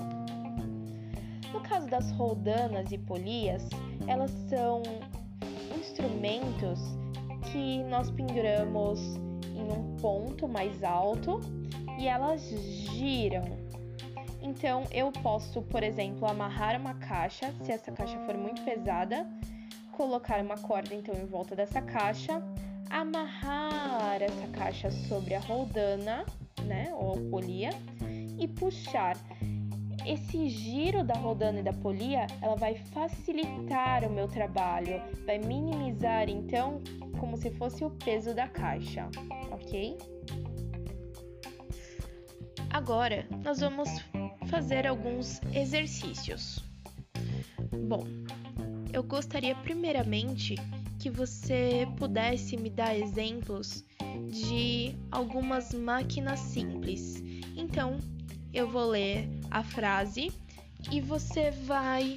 No 1.52 1.60
caso 1.62 1.88
das 1.88 2.10
roldanas 2.12 2.92
e 2.92 2.98
polias, 2.98 3.66
elas 4.06 4.30
são 4.50 4.82
instrumentos 5.74 6.78
que 7.50 7.82
nós 7.84 8.10
penduramos 8.10 9.00
em 9.54 9.72
um 9.72 9.96
ponto 9.96 10.46
mais 10.46 10.84
alto 10.84 11.40
e 11.98 12.06
elas 12.06 12.42
giram 12.92 13.67
então, 14.48 14.84
eu 14.90 15.12
posso, 15.12 15.60
por 15.62 15.82
exemplo, 15.82 16.26
amarrar 16.26 16.80
uma 16.80 16.94
caixa, 16.94 17.54
se 17.62 17.70
essa 17.70 17.92
caixa 17.92 18.18
for 18.24 18.36
muito 18.36 18.62
pesada, 18.62 19.28
colocar 19.92 20.40
uma 20.40 20.56
corda 20.56 20.94
então 20.94 21.14
em 21.14 21.26
volta 21.26 21.54
dessa 21.54 21.82
caixa, 21.82 22.42
amarrar 22.88 24.22
essa 24.22 24.46
caixa 24.48 24.90
sobre 24.90 25.34
a 25.34 25.40
roldana, 25.40 26.24
né, 26.64 26.88
ou 26.94 27.18
polia, 27.28 27.70
e 28.38 28.48
puxar. 28.48 29.16
Esse 30.06 30.48
giro 30.48 31.04
da 31.04 31.14
roldana 31.14 31.60
e 31.60 31.62
da 31.62 31.72
polia, 31.72 32.26
ela 32.40 32.56
vai 32.56 32.74
facilitar 32.76 34.04
o 34.04 34.10
meu 34.10 34.28
trabalho, 34.28 35.02
vai 35.26 35.38
minimizar 35.38 36.30
então 36.30 36.80
como 37.20 37.36
se 37.36 37.50
fosse 37.50 37.84
o 37.84 37.90
peso 37.90 38.32
da 38.32 38.48
caixa, 38.48 39.10
ok? 39.50 39.98
Agora 42.70 43.26
nós 43.44 43.60
vamos 43.60 43.88
fazer 44.48 44.86
alguns 44.86 45.40
exercícios. 45.52 46.64
Bom, 47.86 48.04
eu 48.92 49.02
gostaria 49.02 49.54
primeiramente 49.54 50.56
que 50.98 51.10
você 51.10 51.86
pudesse 51.96 52.56
me 52.56 52.68
dar 52.68 52.96
exemplos 52.96 53.84
de 54.30 54.94
algumas 55.10 55.72
máquinas 55.72 56.40
simples. 56.40 57.22
Então, 57.56 57.98
eu 58.52 58.68
vou 58.68 58.88
ler 58.88 59.28
a 59.50 59.62
frase 59.62 60.32
e 60.90 61.00
você 61.00 61.50
vai 61.50 62.14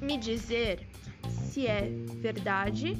me 0.00 0.16
dizer 0.16 0.86
se 1.28 1.66
é 1.66 1.88
verdade 2.20 2.94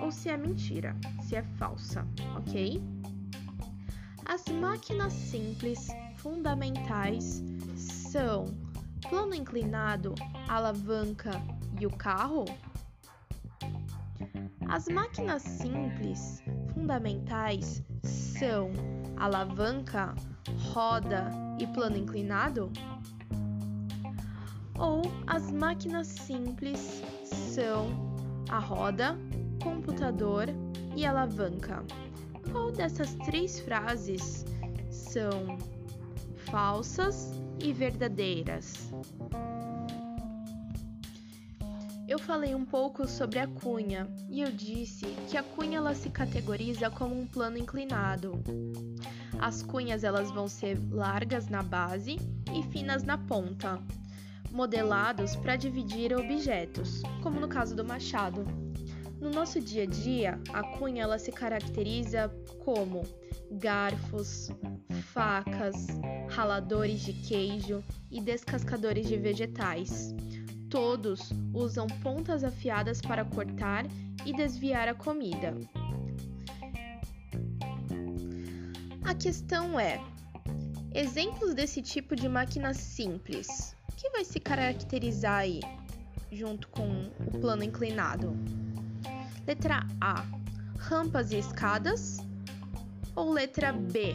ou 0.00 0.10
se 0.10 0.28
é 0.28 0.36
mentira, 0.36 0.94
se 1.22 1.36
é 1.36 1.42
falsa, 1.42 2.06
ok? 2.36 2.82
As 4.24 4.44
máquinas 4.46 5.12
simples 5.12 5.88
fundamentais 6.26 7.40
são 7.76 8.46
plano 9.08 9.32
inclinado, 9.32 10.12
alavanca 10.48 11.30
e 11.80 11.86
o 11.86 11.90
carro? 11.90 12.44
As 14.68 14.88
máquinas 14.88 15.42
simples 15.42 16.42
fundamentais 16.74 17.80
são 18.02 18.72
alavanca, 19.16 20.16
roda 20.72 21.30
e 21.60 21.66
plano 21.68 21.96
inclinado? 21.96 22.72
Ou 24.76 25.02
as 25.28 25.48
máquinas 25.52 26.08
simples 26.08 27.04
são 27.22 27.86
a 28.50 28.58
roda, 28.58 29.16
computador 29.62 30.48
e 30.96 31.06
alavanca? 31.06 31.84
Qual 32.50 32.72
dessas 32.72 33.14
três 33.14 33.60
frases 33.60 34.44
são 34.90 35.75
falsas 36.50 37.32
e 37.60 37.72
verdadeiras. 37.72 38.92
Eu 42.08 42.20
falei 42.20 42.54
um 42.54 42.64
pouco 42.64 43.08
sobre 43.08 43.40
a 43.40 43.48
cunha 43.48 44.06
e 44.30 44.40
eu 44.40 44.52
disse 44.52 45.06
que 45.28 45.36
a 45.36 45.42
cunha 45.42 45.78
ela 45.78 45.94
se 45.94 46.08
categoriza 46.08 46.88
como 46.88 47.18
um 47.18 47.26
plano 47.26 47.58
inclinado. 47.58 48.40
As 49.40 49.62
cunhas 49.62 50.04
elas 50.04 50.30
vão 50.30 50.46
ser 50.46 50.78
largas 50.90 51.48
na 51.48 51.62
base 51.62 52.16
e 52.54 52.62
finas 52.70 53.02
na 53.02 53.18
ponta, 53.18 53.80
modelados 54.52 55.34
para 55.34 55.56
dividir 55.56 56.14
objetos, 56.14 57.02
como 57.22 57.40
no 57.40 57.48
caso 57.48 57.74
do 57.74 57.84
machado. 57.84 58.44
No 59.20 59.30
nosso 59.30 59.60
dia 59.60 59.82
a 59.82 59.86
dia, 59.86 60.40
a 60.52 60.62
cunha 60.78 61.02
ela 61.02 61.18
se 61.18 61.32
caracteriza 61.32 62.28
como 62.64 63.02
garfos, 63.50 64.50
facas, 65.16 65.86
raladores 66.28 67.00
de 67.00 67.14
queijo 67.14 67.82
e 68.10 68.20
descascadores 68.20 69.08
de 69.08 69.16
vegetais. 69.16 70.14
Todos 70.68 71.32
usam 71.54 71.86
pontas 72.02 72.44
afiadas 72.44 73.00
para 73.00 73.24
cortar 73.24 73.86
e 74.26 74.36
desviar 74.36 74.88
a 74.88 74.94
comida. 74.94 75.54
A 79.06 79.14
questão 79.14 79.80
é: 79.80 79.98
exemplos 80.92 81.54
desse 81.54 81.80
tipo 81.80 82.14
de 82.14 82.28
máquina 82.28 82.74
simples, 82.74 83.74
que 83.96 84.10
vai 84.10 84.22
se 84.22 84.38
caracterizar 84.38 85.38
aí 85.38 85.60
junto 86.30 86.68
com 86.68 87.10
o 87.26 87.40
plano 87.40 87.64
inclinado? 87.64 88.36
Letra 89.46 89.86
A: 89.98 90.26
rampas 90.78 91.32
e 91.32 91.38
escadas. 91.38 92.18
Ou 93.14 93.32
letra 93.32 93.72
B: 93.72 94.14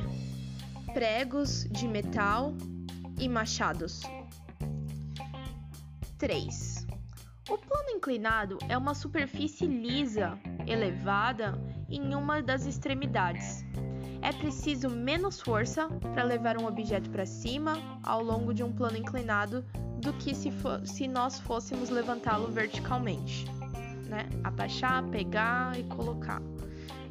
pregos 0.94 1.64
de 1.72 1.88
metal 1.88 2.54
e 3.18 3.28
machados. 3.30 4.02
3. 6.18 6.86
O 7.50 7.58
plano 7.58 7.90
inclinado 7.92 8.58
é 8.68 8.78
uma 8.78 8.94
superfície 8.94 9.66
lisa, 9.66 10.38
elevada 10.68 11.58
em 11.90 12.14
uma 12.14 12.42
das 12.42 12.66
extremidades. 12.66 13.64
É 14.22 14.32
preciso 14.34 14.90
menos 14.90 15.42
força 15.42 15.88
para 16.14 16.24
levar 16.24 16.58
um 16.58 16.68
objeto 16.68 17.10
para 17.10 17.26
cima 17.26 17.74
ao 18.04 18.22
longo 18.22 18.54
de 18.54 18.64
um 18.64 18.72
plano 18.72 18.98
inclinado 18.98 19.66
do 20.00 20.14
que 20.14 20.36
se, 20.36 20.52
se 20.86 21.08
nós 21.08 21.40
fôssemos 21.40 21.90
levantá-lo 21.90 22.52
verticalmente. 22.52 23.46
né? 24.08 24.30
Abaixar, 24.44 25.04
pegar 25.06 25.80
e 25.80 25.84
colocar 25.84 26.42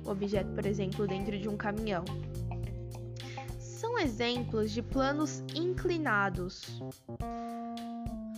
o 0.05 0.11
objeto, 0.11 0.51
por 0.53 0.66
exemplo, 0.66 1.07
dentro 1.07 1.38
de 1.38 1.49
um 1.49 1.57
caminhão. 1.57 2.05
Exemplos 4.02 4.70
de 4.70 4.80
planos 4.80 5.44
inclinados, 5.54 6.80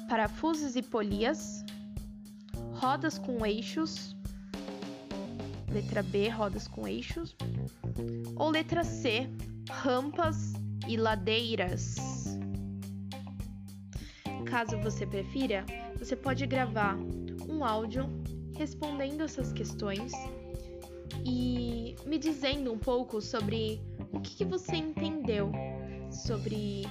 parafusos 0.08 0.74
e 0.74 0.82
polias, 0.82 1.64
rodas 2.74 3.16
com 3.16 3.46
eixos, 3.46 4.16
letra 5.70 6.02
B, 6.02 6.28
rodas 6.28 6.66
com 6.66 6.88
eixos, 6.88 7.36
ou 8.34 8.50
letra 8.50 8.82
C, 8.82 9.30
rampas 9.70 10.52
e 10.88 10.96
ladeiras. 10.96 11.94
Caso 14.44 14.76
você 14.78 15.06
prefira, 15.06 15.64
você 15.96 16.16
pode 16.16 16.44
gravar 16.44 16.96
um 17.48 17.64
áudio 17.64 18.10
respondendo 18.56 19.22
essas 19.22 19.52
questões 19.52 20.10
e 21.24 21.94
me 22.04 22.18
dizendo 22.18 22.72
um 22.72 22.78
pouco 22.78 23.20
sobre 23.20 23.80
o 24.12 24.20
que, 24.20 24.36
que 24.36 24.44
você 24.44 24.76
entendeu 24.76 25.50
sobre 26.10 26.84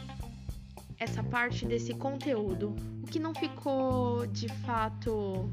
essa 0.99 1.23
parte 1.23 1.65
desse 1.65 1.93
conteúdo, 1.93 2.75
o 3.03 3.07
que 3.07 3.19
não 3.19 3.33
ficou 3.33 4.27
de 4.27 4.47
fato 4.49 5.49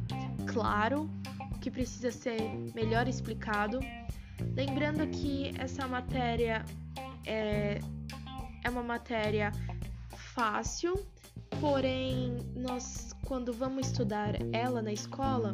claro, 0.46 1.08
o 1.54 1.58
que 1.58 1.70
precisa 1.70 2.10
ser 2.10 2.40
melhor 2.74 3.08
explicado. 3.08 3.80
Lembrando 4.54 5.06
que 5.08 5.52
essa 5.58 5.86
matéria 5.88 6.64
é, 7.26 7.78
é 8.64 8.70
uma 8.70 8.82
matéria 8.82 9.52
fácil, 10.34 10.94
porém, 11.60 12.36
nós, 12.54 13.14
quando 13.24 13.52
vamos 13.52 13.88
estudar 13.88 14.34
ela 14.52 14.80
na 14.82 14.92
escola, 14.92 15.52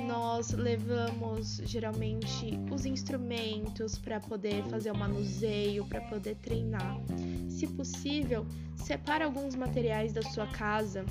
nós 0.00 0.50
levamos 0.52 1.60
geralmente 1.64 2.58
os 2.70 2.86
instrumentos 2.86 3.98
para 3.98 4.20
poder 4.20 4.64
fazer 4.64 4.90
o 4.90 4.96
manuseio, 4.96 5.84
para 5.86 6.00
poder 6.02 6.36
treinar. 6.36 6.98
Se 7.48 7.66
possível, 7.66 8.46
separa 8.76 9.24
alguns 9.24 9.54
materiais 9.54 10.12
da 10.12 10.22
sua 10.22 10.46
casa, 10.46 11.04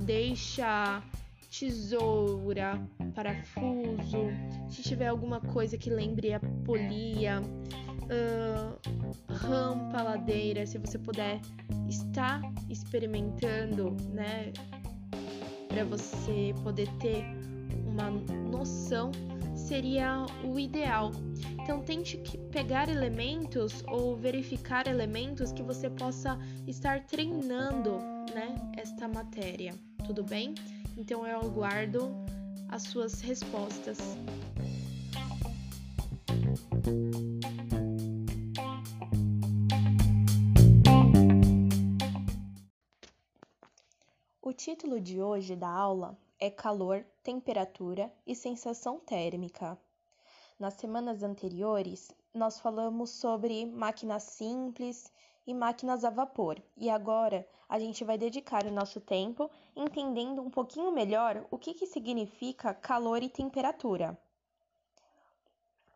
deixa 0.00 1.02
tesoura, 1.50 2.80
parafuso, 3.14 4.28
se 4.68 4.82
tiver 4.82 5.06
alguma 5.06 5.40
coisa 5.40 5.78
que 5.78 5.88
lembre 5.88 6.34
a 6.34 6.40
polia, 6.64 7.40
uh, 7.40 9.32
rampa, 9.32 10.02
ladeira, 10.02 10.66
se 10.66 10.76
você 10.76 10.98
puder 10.98 11.40
estar 11.88 12.42
experimentando, 12.68 13.96
né, 14.12 14.52
para 15.68 15.84
você 15.84 16.54
poder 16.62 16.88
ter 16.98 17.24
uma 17.96 18.10
noção 18.10 19.10
seria 19.54 20.26
o 20.44 20.58
ideal. 20.58 21.10
Então 21.62 21.82
tente 21.82 22.18
pegar 22.52 22.90
elementos 22.90 23.82
ou 23.88 24.14
verificar 24.14 24.86
elementos 24.86 25.50
que 25.50 25.62
você 25.62 25.88
possa 25.88 26.38
estar 26.66 27.06
treinando, 27.06 27.98
né, 28.34 28.54
esta 28.76 29.08
matéria. 29.08 29.74
Tudo 30.06 30.22
bem? 30.22 30.54
Então 30.96 31.26
eu 31.26 31.40
aguardo 31.40 32.14
as 32.68 32.82
suas 32.82 33.22
respostas. 33.22 33.98
O 44.42 44.52
título 44.52 45.00
de 45.00 45.20
hoje 45.20 45.56
da 45.56 45.68
aula 45.68 46.16
é 46.38 46.50
calor, 46.50 47.04
temperatura 47.26 48.12
e 48.24 48.36
sensação 48.36 49.00
térmica. 49.00 49.76
Nas 50.60 50.74
semanas 50.74 51.24
anteriores, 51.24 52.12
nós 52.32 52.60
falamos 52.60 53.10
sobre 53.10 53.66
máquinas 53.66 54.22
simples 54.22 55.12
e 55.44 55.52
máquinas 55.52 56.04
a 56.04 56.10
vapor, 56.10 56.62
e 56.76 56.88
agora 56.88 57.44
a 57.68 57.80
gente 57.80 58.04
vai 58.04 58.16
dedicar 58.16 58.64
o 58.64 58.70
nosso 58.70 59.00
tempo 59.00 59.50
entendendo 59.74 60.40
um 60.40 60.48
pouquinho 60.48 60.92
melhor 60.92 61.44
o 61.50 61.58
que, 61.58 61.74
que 61.74 61.84
significa 61.84 62.72
calor 62.72 63.20
e 63.24 63.28
temperatura. 63.28 64.16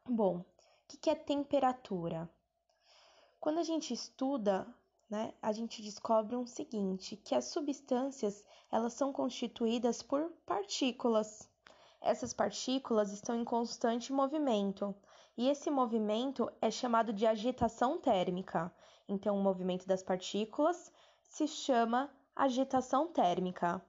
Bom, 0.04 0.38
o 0.38 0.44
que, 0.88 0.96
que 0.96 1.10
é 1.10 1.14
temperatura? 1.14 2.28
Quando 3.38 3.58
a 3.60 3.62
gente 3.62 3.94
estuda 3.94 4.66
né, 5.10 5.34
a 5.42 5.50
gente 5.50 5.82
descobre 5.82 6.36
o 6.36 6.40
um 6.40 6.46
seguinte, 6.46 7.16
que 7.16 7.34
as 7.34 7.46
substâncias 7.46 8.44
elas 8.70 8.92
são 8.92 9.12
constituídas 9.12 10.02
por 10.02 10.30
partículas. 10.46 11.50
Essas 12.00 12.32
partículas 12.32 13.10
estão 13.10 13.34
em 13.34 13.44
constante 13.44 14.12
movimento, 14.12 14.94
e 15.36 15.48
esse 15.48 15.68
movimento 15.68 16.50
é 16.62 16.70
chamado 16.70 17.12
de 17.12 17.26
agitação 17.26 17.98
térmica. 17.98 18.72
Então, 19.08 19.36
o 19.36 19.42
movimento 19.42 19.84
das 19.86 20.02
partículas 20.02 20.92
se 21.24 21.48
chama 21.48 22.08
agitação 22.36 23.08
térmica. 23.08 23.84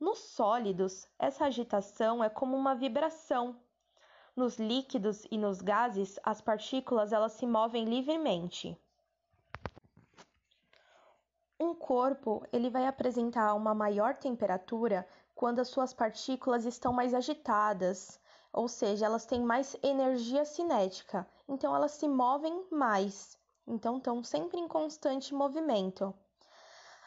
Nos 0.00 0.18
sólidos, 0.18 1.06
essa 1.16 1.44
agitação 1.44 2.24
é 2.24 2.28
como 2.28 2.56
uma 2.56 2.74
vibração. 2.74 3.56
Nos 4.34 4.58
líquidos 4.58 5.24
e 5.30 5.38
nos 5.38 5.62
gases, 5.62 6.18
as 6.24 6.40
partículas 6.40 7.12
elas 7.12 7.32
se 7.32 7.46
movem 7.46 7.84
livremente. 7.84 8.76
Um 11.58 11.74
corpo 11.74 12.46
ele 12.52 12.68
vai 12.68 12.86
apresentar 12.86 13.54
uma 13.54 13.74
maior 13.74 14.14
temperatura 14.14 15.08
quando 15.34 15.58
as 15.58 15.68
suas 15.68 15.94
partículas 15.94 16.66
estão 16.66 16.92
mais 16.92 17.14
agitadas, 17.14 18.20
ou 18.52 18.68
seja, 18.68 19.06
elas 19.06 19.24
têm 19.24 19.42
mais 19.42 19.74
energia 19.82 20.44
cinética, 20.44 21.26
então 21.48 21.74
elas 21.74 21.92
se 21.92 22.06
movem 22.06 22.66
mais, 22.70 23.38
então 23.66 23.96
estão 23.96 24.22
sempre 24.22 24.60
em 24.60 24.68
constante 24.68 25.34
movimento. 25.34 26.14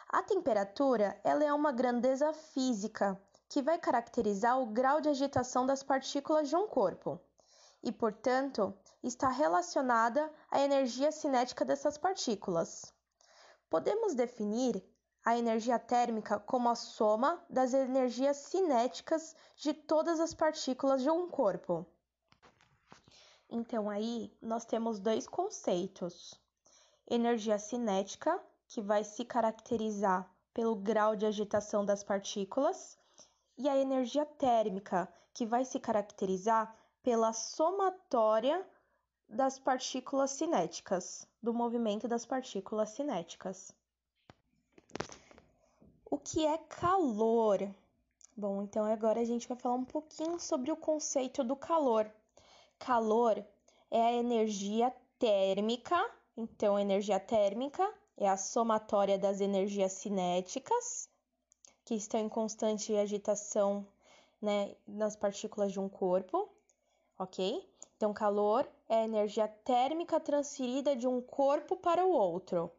A 0.07 0.23
temperatura 0.23 1.19
ela 1.23 1.43
é 1.43 1.53
uma 1.53 1.71
grandeza 1.71 2.33
física 2.33 3.21
que 3.47 3.61
vai 3.61 3.77
caracterizar 3.77 4.59
o 4.59 4.65
grau 4.65 4.99
de 4.99 5.09
agitação 5.09 5.67
das 5.67 5.83
partículas 5.83 6.49
de 6.49 6.55
um 6.55 6.67
corpo 6.67 7.19
e, 7.83 7.91
portanto, 7.91 8.73
está 9.03 9.29
relacionada 9.29 10.31
à 10.49 10.59
energia 10.59 11.11
cinética 11.11 11.63
dessas 11.63 11.99
partículas. 11.99 12.91
Podemos 13.69 14.15
definir 14.15 14.83
a 15.23 15.37
energia 15.37 15.77
térmica 15.77 16.39
como 16.39 16.69
a 16.69 16.75
soma 16.75 17.43
das 17.49 17.73
energias 17.73 18.37
cinéticas 18.37 19.35
de 19.55 19.73
todas 19.73 20.19
as 20.19 20.33
partículas 20.33 21.03
de 21.03 21.09
um 21.09 21.29
corpo. 21.29 21.85
Então, 23.49 23.89
aí 23.89 24.35
nós 24.41 24.65
temos 24.65 24.99
dois 24.99 25.27
conceitos: 25.27 26.33
energia 27.07 27.59
cinética, 27.59 28.41
que 28.67 28.81
vai 28.81 29.03
se 29.03 29.23
caracterizar 29.23 30.29
pelo 30.53 30.75
grau 30.75 31.15
de 31.15 31.25
agitação 31.25 31.85
das 31.85 32.03
partículas, 32.03 32.97
e 33.57 33.69
a 33.69 33.77
energia 33.77 34.25
térmica, 34.25 35.11
que 35.33 35.45
vai 35.45 35.63
se 35.63 35.79
caracterizar 35.79 36.75
pela 37.03 37.33
somatória 37.33 38.67
das 39.27 39.59
partículas 39.59 40.31
cinéticas, 40.31 41.27
do 41.41 41.53
movimento 41.53 42.07
das 42.07 42.25
partículas 42.25 42.89
cinéticas. 42.89 43.71
O 46.09 46.17
que 46.17 46.45
é 46.45 46.57
calor? 46.57 47.59
Bom, 48.35 48.63
então 48.63 48.85
agora 48.85 49.19
a 49.19 49.25
gente 49.25 49.47
vai 49.47 49.57
falar 49.57 49.75
um 49.75 49.85
pouquinho 49.85 50.39
sobre 50.39 50.71
o 50.71 50.77
conceito 50.77 51.43
do 51.43 51.55
calor. 51.55 52.09
Calor 52.77 53.43
é 53.91 54.01
a 54.01 54.13
energia 54.13 54.93
térmica, 55.17 55.97
então 56.37 56.79
energia 56.79 57.19
térmica 57.19 57.87
é 58.17 58.27
a 58.27 58.37
somatória 58.37 59.17
das 59.17 59.41
energias 59.41 59.93
cinéticas, 59.93 61.09
que 61.85 61.95
estão 61.95 62.19
em 62.19 62.29
constante 62.29 62.95
agitação 62.95 63.85
né, 64.41 64.75
nas 64.87 65.15
partículas 65.15 65.71
de 65.71 65.79
um 65.79 65.89
corpo, 65.89 66.49
ok? 67.17 67.67
Então, 67.99 68.13
calor 68.13 68.65
é 68.87 69.03
energia 69.03 69.45
térmica 69.45 70.21
transferida 70.21 70.95
de 70.95 71.05
um 71.05 71.19
corpo 71.19 71.75
para 71.75 72.05
o 72.05 72.11
outro. 72.11 72.71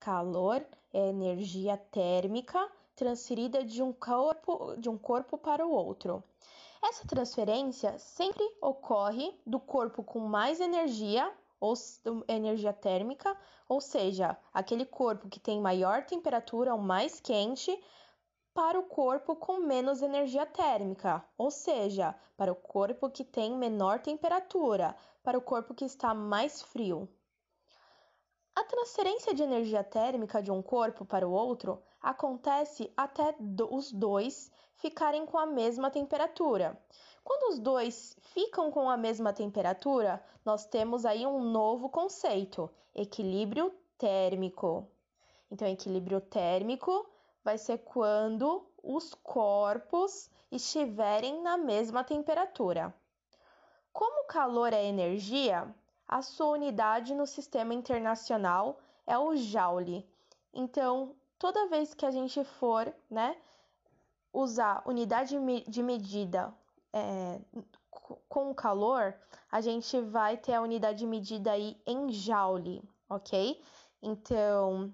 Calor 0.00 0.64
é 0.90 1.10
energia 1.10 1.76
térmica 1.76 2.66
transferida 2.96 3.62
de 3.62 3.82
um 3.82 3.92
corpo, 3.92 4.74
de 4.78 4.88
um 4.88 4.96
corpo 4.96 5.36
para 5.36 5.66
o 5.66 5.70
outro. 5.70 6.24
Essa 6.82 7.06
transferência 7.06 7.98
sempre 7.98 8.42
ocorre 8.58 9.38
do 9.46 9.60
corpo 9.60 10.02
com 10.02 10.20
mais 10.20 10.58
energia, 10.60 11.30
ou 11.60 11.74
energia 12.26 12.72
térmica, 12.72 13.36
ou 13.68 13.82
seja, 13.82 14.34
aquele 14.50 14.86
corpo 14.86 15.28
que 15.28 15.38
tem 15.38 15.60
maior 15.60 16.06
temperatura 16.06 16.72
ou 16.74 16.80
mais 16.80 17.20
quente, 17.20 17.70
para 18.54 18.78
o 18.78 18.84
corpo 18.84 19.34
com 19.34 19.58
menos 19.58 20.00
energia 20.00 20.46
térmica, 20.46 21.24
ou 21.36 21.50
seja, 21.50 22.14
para 22.36 22.52
o 22.52 22.54
corpo 22.54 23.10
que 23.10 23.24
tem 23.24 23.56
menor 23.56 23.98
temperatura, 23.98 24.96
para 25.24 25.36
o 25.36 25.42
corpo 25.42 25.74
que 25.74 25.84
está 25.84 26.14
mais 26.14 26.62
frio. 26.62 27.08
A 28.54 28.62
transferência 28.62 29.34
de 29.34 29.42
energia 29.42 29.82
térmica 29.82 30.40
de 30.40 30.52
um 30.52 30.62
corpo 30.62 31.04
para 31.04 31.26
o 31.26 31.32
outro 31.32 31.82
acontece 32.00 32.92
até 32.96 33.34
os 33.68 33.90
dois 33.90 34.52
ficarem 34.76 35.26
com 35.26 35.36
a 35.36 35.46
mesma 35.46 35.90
temperatura. 35.90 36.80
Quando 37.24 37.52
os 37.52 37.58
dois 37.58 38.16
ficam 38.20 38.70
com 38.70 38.88
a 38.88 38.96
mesma 38.96 39.32
temperatura, 39.32 40.22
nós 40.44 40.64
temos 40.66 41.04
aí 41.04 41.26
um 41.26 41.42
novo 41.42 41.88
conceito: 41.88 42.70
equilíbrio 42.94 43.74
térmico. 43.98 44.86
Então, 45.50 45.66
equilíbrio 45.66 46.20
térmico 46.20 47.08
vai 47.44 47.58
ser 47.58 47.78
quando 47.78 48.66
os 48.82 49.14
corpos 49.14 50.30
estiverem 50.50 51.42
na 51.42 51.56
mesma 51.56 52.02
temperatura. 52.02 52.94
Como 53.92 54.22
o 54.22 54.26
calor 54.26 54.72
é 54.72 54.84
energia, 54.84 55.72
a 56.08 56.22
sua 56.22 56.48
unidade 56.48 57.14
no 57.14 57.26
sistema 57.26 57.74
internacional 57.74 58.78
é 59.06 59.16
o 59.18 59.36
joule. 59.36 60.08
Então, 60.52 61.14
toda 61.38 61.68
vez 61.68 61.94
que 61.94 62.06
a 62.06 62.10
gente 62.10 62.42
for, 62.44 62.92
né, 63.10 63.36
usar 64.32 64.82
unidade 64.86 65.36
de 65.68 65.82
medida 65.82 66.52
é, 66.92 67.40
com 68.28 68.50
o 68.50 68.54
calor, 68.54 69.14
a 69.50 69.60
gente 69.60 70.00
vai 70.00 70.36
ter 70.36 70.54
a 70.54 70.62
unidade 70.62 70.98
de 70.98 71.06
medida 71.06 71.52
aí 71.52 71.80
em 71.86 72.10
joule, 72.10 72.82
ok? 73.08 73.60
Então, 74.02 74.92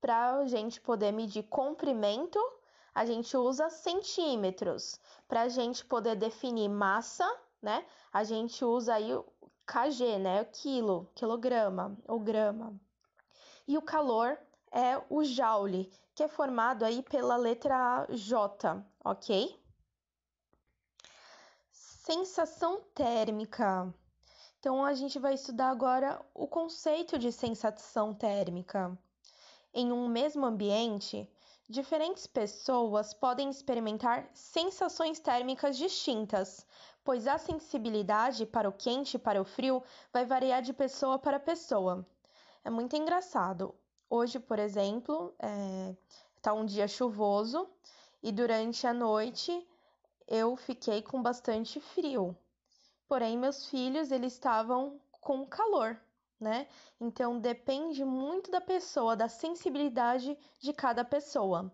para 0.00 0.36
a 0.36 0.46
gente 0.46 0.80
poder 0.80 1.12
medir 1.12 1.44
comprimento, 1.44 2.38
a 2.94 3.04
gente 3.04 3.36
usa 3.36 3.70
centímetros. 3.70 4.98
Para 5.26 5.42
a 5.42 5.48
gente 5.48 5.84
poder 5.84 6.16
definir 6.16 6.68
massa, 6.68 7.28
né? 7.60 7.84
A 8.12 8.24
gente 8.24 8.64
usa 8.64 8.94
aí 8.94 9.14
o 9.14 9.24
kg, 9.66 10.18
né? 10.18 10.42
O 10.42 10.46
quilo, 10.46 11.10
quilograma 11.14 11.96
ou 12.06 12.18
grama. 12.18 12.78
E 13.66 13.76
o 13.76 13.82
calor 13.82 14.38
é 14.70 15.00
o 15.08 15.22
joule, 15.24 15.90
que 16.14 16.22
é 16.22 16.28
formado 16.28 16.84
aí 16.84 17.02
pela 17.02 17.36
letra 17.36 18.06
J, 18.10 18.84
ok? 19.04 19.62
Sensação 21.70 22.80
térmica. 22.94 23.92
Então, 24.58 24.84
a 24.84 24.94
gente 24.94 25.18
vai 25.18 25.34
estudar 25.34 25.68
agora 25.68 26.20
o 26.34 26.48
conceito 26.48 27.18
de 27.18 27.30
sensação 27.30 28.12
térmica. 28.12 28.98
Em 29.80 29.92
um 29.92 30.08
mesmo 30.08 30.44
ambiente, 30.44 31.30
diferentes 31.68 32.26
pessoas 32.26 33.14
podem 33.14 33.48
experimentar 33.48 34.28
sensações 34.34 35.20
térmicas 35.20 35.78
distintas, 35.78 36.66
pois 37.04 37.28
a 37.28 37.38
sensibilidade 37.38 38.44
para 38.44 38.68
o 38.68 38.72
quente 38.72 39.14
e 39.14 39.20
para 39.20 39.40
o 39.40 39.44
frio 39.44 39.80
vai 40.12 40.24
variar 40.26 40.62
de 40.62 40.72
pessoa 40.72 41.16
para 41.16 41.38
pessoa. 41.38 42.04
É 42.64 42.70
muito 42.70 42.96
engraçado. 42.96 43.72
Hoje, 44.10 44.40
por 44.40 44.58
exemplo, 44.58 45.32
está 46.36 46.50
é, 46.50 46.54
um 46.54 46.66
dia 46.66 46.88
chuvoso 46.88 47.70
e 48.20 48.32
durante 48.32 48.84
a 48.84 48.92
noite 48.92 49.64
eu 50.26 50.56
fiquei 50.56 51.02
com 51.02 51.22
bastante 51.22 51.78
frio. 51.78 52.36
Porém, 53.06 53.38
meus 53.38 53.66
filhos 53.66 54.10
eles 54.10 54.32
estavam 54.32 55.00
com 55.20 55.46
calor, 55.46 55.96
né? 56.40 56.66
Então 57.00 57.38
depende 57.38 58.04
muito 58.04 58.50
da 58.50 58.60
pessoa, 58.60 59.16
da 59.16 59.28
sensibilidade 59.28 60.38
de 60.60 60.72
cada 60.72 61.04
pessoa. 61.04 61.72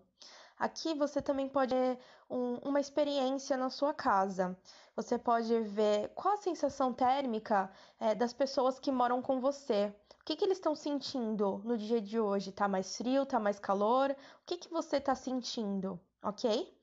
Aqui 0.57 0.93
você 0.93 1.21
também 1.21 1.49
pode 1.49 1.73
ter 1.73 1.99
um, 2.29 2.55
uma 2.69 2.79
experiência 2.79 3.57
na 3.57 3.69
sua 3.69 3.93
casa. 3.93 4.57
Você 4.95 5.17
pode 5.17 5.59
ver 5.61 6.09
qual 6.15 6.35
a 6.35 6.37
sensação 6.37 6.93
térmica 6.93 7.69
é, 7.99 8.15
das 8.15 8.33
pessoas 8.33 8.79
que 8.79 8.91
moram 8.91 9.21
com 9.21 9.41
você 9.41 9.93
que, 10.25 10.35
que 10.35 10.43
eles 10.43 10.57
estão 10.57 10.75
sentindo 10.75 11.61
no 11.63 11.77
dia 11.77 12.01
de 12.01 12.19
hoje? 12.19 12.51
Tá 12.51 12.67
mais 12.67 12.97
frio, 12.97 13.27
tá 13.27 13.39
mais 13.39 13.59
calor? 13.59 14.09
O 14.09 14.15
que, 14.45 14.57
que 14.57 14.69
você 14.69 14.99
tá 14.99 15.13
sentindo, 15.13 15.99
ok? 16.23 16.75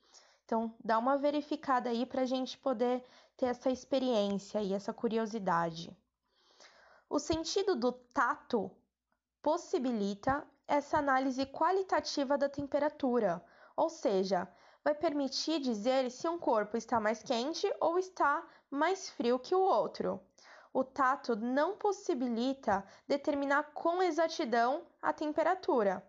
Então, 0.44 0.72
dá 0.82 0.96
uma 0.96 1.18
verificada 1.18 1.90
aí 1.90 2.06
para 2.06 2.22
a 2.22 2.24
gente 2.24 2.56
poder 2.56 3.04
ter 3.36 3.46
essa 3.46 3.68
experiência 3.68 4.62
e 4.62 4.72
essa 4.72 4.92
curiosidade. 4.92 5.96
O 7.14 7.18
sentido 7.18 7.76
do 7.76 7.92
tato 7.92 8.70
possibilita 9.42 10.48
essa 10.66 10.96
análise 10.96 11.44
qualitativa 11.44 12.38
da 12.38 12.48
temperatura, 12.48 13.44
ou 13.76 13.90
seja, 13.90 14.48
vai 14.82 14.94
permitir 14.94 15.60
dizer 15.60 16.10
se 16.10 16.26
um 16.26 16.38
corpo 16.38 16.74
está 16.74 16.98
mais 16.98 17.22
quente 17.22 17.70
ou 17.82 17.98
está 17.98 18.42
mais 18.70 19.10
frio 19.10 19.38
que 19.38 19.54
o 19.54 19.60
outro 19.60 20.22
o 20.72 20.82
tato 20.82 21.36
não 21.36 21.76
possibilita 21.76 22.82
determinar 23.06 23.74
com 23.74 24.02
exatidão 24.02 24.86
a 25.02 25.12
temperatura. 25.12 26.02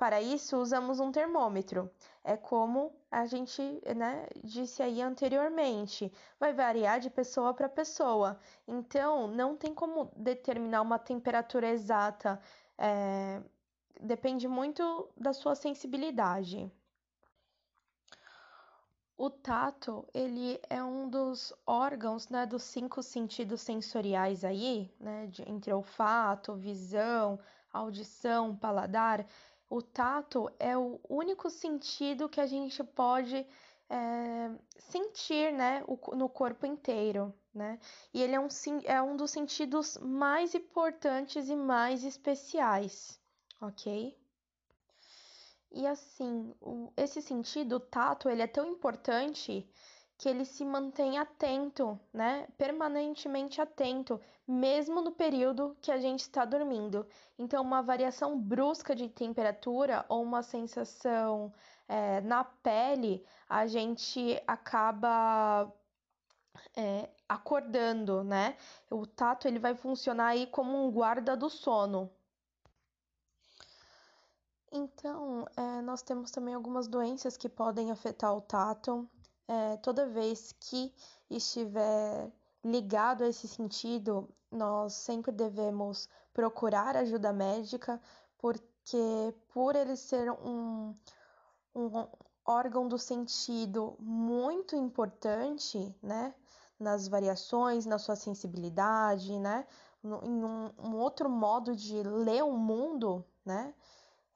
Para 0.00 0.18
isso, 0.22 0.56
usamos 0.56 0.98
um 0.98 1.12
termômetro. 1.12 1.90
É 2.24 2.34
como 2.34 2.90
a 3.10 3.26
gente 3.26 3.60
né, 3.94 4.26
disse 4.42 4.82
aí 4.82 5.02
anteriormente, 5.02 6.10
vai 6.38 6.54
variar 6.54 7.00
de 7.00 7.10
pessoa 7.10 7.52
para 7.52 7.68
pessoa. 7.68 8.40
Então, 8.66 9.26
não 9.26 9.54
tem 9.58 9.74
como 9.74 10.10
determinar 10.16 10.80
uma 10.80 10.98
temperatura 10.98 11.68
exata. 11.68 12.40
É, 12.78 13.42
depende 14.00 14.48
muito 14.48 15.06
da 15.18 15.34
sua 15.34 15.54
sensibilidade. 15.54 16.72
O 19.18 19.28
tato, 19.28 20.08
ele 20.14 20.58
é 20.70 20.82
um 20.82 21.10
dos 21.10 21.52
órgãos, 21.66 22.26
né, 22.30 22.46
dos 22.46 22.62
cinco 22.62 23.02
sentidos 23.02 23.60
sensoriais 23.60 24.44
aí, 24.46 24.90
né, 24.98 25.26
de, 25.26 25.46
entre 25.46 25.70
olfato, 25.74 26.54
visão, 26.54 27.38
audição, 27.70 28.56
paladar. 28.56 29.26
O 29.70 29.80
tato 29.80 30.50
é 30.58 30.76
o 30.76 31.00
único 31.08 31.48
sentido 31.48 32.28
que 32.28 32.40
a 32.40 32.46
gente 32.46 32.82
pode 32.82 33.46
é, 33.88 34.50
sentir, 34.78 35.52
né, 35.52 35.84
o, 35.86 35.96
no 36.16 36.28
corpo 36.28 36.66
inteiro, 36.66 37.32
né? 37.54 37.78
E 38.12 38.20
ele 38.20 38.34
é 38.34 38.40
um, 38.40 38.48
é 38.84 39.00
um 39.00 39.16
dos 39.16 39.30
sentidos 39.30 39.96
mais 39.98 40.56
importantes 40.56 41.48
e 41.48 41.54
mais 41.54 42.02
especiais, 42.02 43.20
ok? 43.60 44.18
E 45.70 45.86
assim, 45.86 46.52
o, 46.60 46.92
esse 46.96 47.22
sentido, 47.22 47.76
o 47.76 47.80
tato, 47.80 48.28
ele 48.28 48.42
é 48.42 48.48
tão 48.48 48.66
importante 48.66 49.70
que 50.20 50.28
ele 50.28 50.44
se 50.44 50.66
mantém 50.66 51.18
atento, 51.18 51.98
né? 52.12 52.46
Permanentemente 52.58 53.58
atento, 53.58 54.20
mesmo 54.46 55.00
no 55.00 55.12
período 55.12 55.74
que 55.80 55.90
a 55.90 55.96
gente 55.96 56.20
está 56.20 56.44
dormindo. 56.44 57.06
Então, 57.38 57.62
uma 57.62 57.80
variação 57.80 58.38
brusca 58.38 58.94
de 58.94 59.08
temperatura 59.08 60.04
ou 60.10 60.22
uma 60.22 60.42
sensação 60.42 61.50
é, 61.88 62.20
na 62.20 62.44
pele, 62.44 63.24
a 63.48 63.66
gente 63.66 64.38
acaba 64.46 65.72
é, 66.76 67.08
acordando, 67.26 68.22
né? 68.22 68.58
O 68.90 69.06
tato 69.06 69.48
ele 69.48 69.58
vai 69.58 69.74
funcionar 69.74 70.26
aí 70.26 70.46
como 70.48 70.86
um 70.86 70.90
guarda 70.90 71.34
do 71.34 71.48
sono, 71.48 72.10
então, 74.72 75.46
é, 75.56 75.80
nós 75.82 76.00
temos 76.00 76.30
também 76.30 76.54
algumas 76.54 76.86
doenças 76.86 77.36
que 77.36 77.48
podem 77.48 77.90
afetar 77.90 78.32
o 78.36 78.40
tato. 78.40 79.08
É, 79.50 79.76
toda 79.78 80.06
vez 80.06 80.52
que 80.60 80.94
estiver 81.28 82.30
ligado 82.64 83.24
a 83.24 83.28
esse 83.28 83.48
sentido, 83.48 84.28
nós 84.48 84.92
sempre 84.92 85.32
devemos 85.32 86.08
procurar 86.32 86.96
ajuda 86.96 87.32
médica, 87.32 88.00
porque 88.38 89.34
por 89.52 89.74
ele 89.74 89.96
ser 89.96 90.30
um, 90.30 90.94
um 91.74 92.06
órgão 92.46 92.86
do 92.86 92.96
sentido 92.96 93.96
muito 93.98 94.76
importante, 94.76 95.92
né? 96.00 96.32
Nas 96.78 97.08
variações, 97.08 97.84
na 97.86 97.98
sua 97.98 98.14
sensibilidade, 98.14 99.36
né? 99.36 99.66
Em 100.04 100.44
um, 100.44 100.70
um 100.78 100.96
outro 100.96 101.28
modo 101.28 101.74
de 101.74 102.00
ler 102.04 102.44
o 102.44 102.52
mundo, 102.52 103.24
né? 103.44 103.74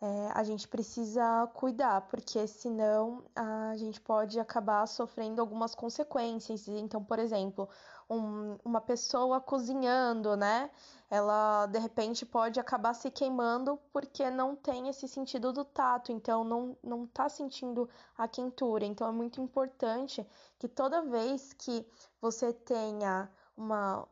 É, 0.04 0.32
a 0.34 0.44
gente 0.44 0.68
precisa 0.68 1.46
cuidar, 1.54 2.02
porque 2.02 2.46
senão 2.46 3.24
a 3.34 3.74
gente 3.76 3.98
pode 3.98 4.38
acabar 4.38 4.86
sofrendo 4.86 5.40
algumas 5.40 5.74
consequências. 5.74 6.68
Então, 6.68 7.02
por 7.02 7.18
exemplo, 7.18 7.66
um, 8.10 8.58
uma 8.62 8.82
pessoa 8.82 9.40
cozinhando, 9.40 10.36
né? 10.36 10.70
Ela 11.10 11.64
de 11.68 11.78
repente 11.78 12.26
pode 12.26 12.60
acabar 12.60 12.92
se 12.92 13.10
queimando 13.10 13.78
porque 13.94 14.28
não 14.30 14.54
tem 14.54 14.90
esse 14.90 15.08
sentido 15.08 15.54
do 15.54 15.64
tato, 15.64 16.12
então 16.12 16.44
não, 16.44 16.76
não 16.82 17.06
tá 17.06 17.30
sentindo 17.30 17.88
a 18.18 18.28
quentura. 18.28 18.84
Então 18.84 19.08
é 19.08 19.12
muito 19.12 19.40
importante 19.40 20.26
que 20.58 20.68
toda 20.68 21.00
vez 21.00 21.54
que 21.54 21.86
você 22.20 22.52
tenha 22.52 23.30
uma, 23.56 24.06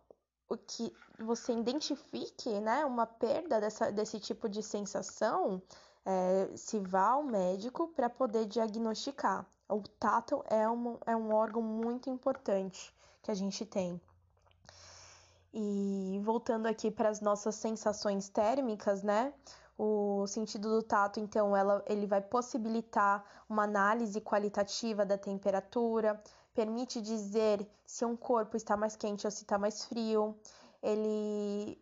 que 0.56 0.92
você 1.18 1.52
identifique 1.52 2.48
né, 2.60 2.84
uma 2.84 3.06
perda 3.06 3.60
dessa, 3.60 3.90
desse 3.90 4.18
tipo 4.18 4.48
de 4.48 4.62
sensação, 4.62 5.62
é, 6.04 6.50
se 6.56 6.78
vá 6.78 7.10
ao 7.10 7.22
médico 7.22 7.88
para 7.88 8.10
poder 8.10 8.46
diagnosticar. 8.46 9.46
O 9.68 9.82
tato 9.98 10.44
é 10.48 10.68
um, 10.68 10.98
é 11.06 11.16
um 11.16 11.32
órgão 11.32 11.62
muito 11.62 12.10
importante 12.10 12.94
que 13.22 13.30
a 13.30 13.34
gente 13.34 13.64
tem. 13.64 14.00
E 15.54 16.20
voltando 16.24 16.66
aqui 16.66 16.90
para 16.90 17.08
as 17.08 17.20
nossas 17.20 17.54
sensações 17.54 18.28
térmicas, 18.28 19.02
né? 19.02 19.32
O 19.78 20.26
sentido 20.26 20.68
do 20.68 20.82
tato, 20.82 21.18
então, 21.18 21.56
ela, 21.56 21.82
ele 21.86 22.06
vai 22.06 22.20
possibilitar 22.20 23.24
uma 23.48 23.64
análise 23.64 24.20
qualitativa 24.20 25.04
da 25.04 25.18
temperatura, 25.18 26.22
permite 26.54 27.00
dizer 27.00 27.66
se 27.86 28.04
um 28.04 28.16
corpo 28.16 28.56
está 28.56 28.76
mais 28.76 28.96
quente 28.96 29.26
ou 29.26 29.30
se 29.30 29.42
está 29.42 29.58
mais 29.58 29.84
frio. 29.84 30.36
Ele, 30.82 31.80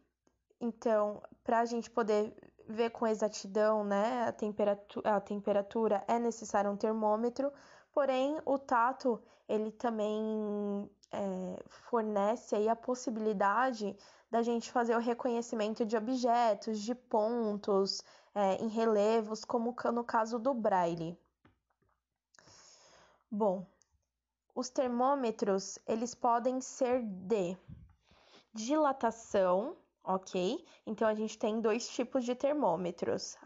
então, 0.60 1.22
para 1.42 1.60
a 1.60 1.64
gente 1.64 1.90
poder 1.90 2.34
ver 2.68 2.90
com 2.90 3.06
exatidão, 3.06 3.84
né, 3.84 4.28
a 4.28 4.32
temperatura, 4.32 5.16
a 5.16 5.20
temperatura 5.20 6.04
é 6.06 6.18
necessário 6.18 6.70
um 6.70 6.76
termômetro. 6.76 7.52
Porém, 7.92 8.40
o 8.44 8.58
tato 8.58 9.20
ele 9.48 9.72
também 9.72 10.88
é, 11.10 11.62
fornece 11.68 12.54
aí 12.54 12.68
a 12.68 12.76
possibilidade 12.76 13.96
da 14.30 14.42
gente 14.42 14.70
fazer 14.70 14.94
o 14.94 15.00
reconhecimento 15.00 15.84
de 15.84 15.96
objetos, 15.96 16.78
de 16.78 16.94
pontos, 16.94 18.00
é, 18.32 18.54
em 18.62 18.68
relevos, 18.68 19.44
como 19.44 19.74
no 19.92 20.04
caso 20.04 20.38
do 20.38 20.54
braille. 20.54 21.18
Bom, 23.28 23.66
os 24.54 24.68
termômetros 24.68 25.78
eles 25.86 26.14
podem 26.14 26.60
ser 26.60 27.02
de 27.02 27.56
dilatação, 28.52 29.76
ok? 30.02 30.64
Então 30.86 31.06
a 31.06 31.14
gente 31.14 31.38
tem 31.38 31.60
dois 31.60 31.88
tipos 31.88 32.24
de 32.24 32.34
termômetros 32.34 33.36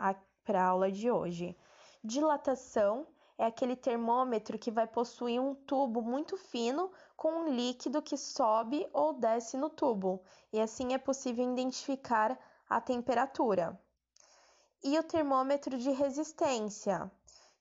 para 0.45 0.63
a 0.63 0.67
aula 0.69 0.91
de 0.91 1.11
hoje. 1.11 1.57
Dilatação 2.03 3.07
é 3.37 3.47
aquele 3.47 3.77
termômetro 3.77 4.59
que 4.59 4.71
vai 4.71 4.87
possuir 4.87 5.41
um 5.41 5.55
tubo 5.55 6.01
muito 6.01 6.37
fino 6.37 6.91
com 7.17 7.31
um 7.33 7.49
líquido 7.49 8.01
que 8.01 8.17
sobe 8.17 8.89
ou 8.93 9.13
desce 9.13 9.57
no 9.57 9.69
tubo, 9.69 10.23
e 10.53 10.61
assim 10.61 10.95
é 10.95 10.99
possível 10.99 11.51
identificar 11.51 12.39
a 12.69 12.81
temperatura. 12.81 13.79
E 14.83 14.99
o 14.99 15.03
termômetro 15.03 15.77
de 15.79 15.91
resistência, 15.91 17.11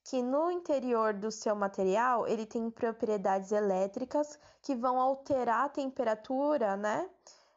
que 0.03 0.21
no 0.21 0.51
interior 0.51 1.13
do 1.13 1.31
seu 1.31 1.55
material 1.55 2.27
ele 2.27 2.45
tem 2.45 2.69
propriedades 2.69 3.51
elétricas 3.51 4.37
que 4.61 4.75
vão 4.75 4.99
alterar 4.99 5.65
a 5.65 5.69
temperatura, 5.69 6.75
né, 6.75 7.09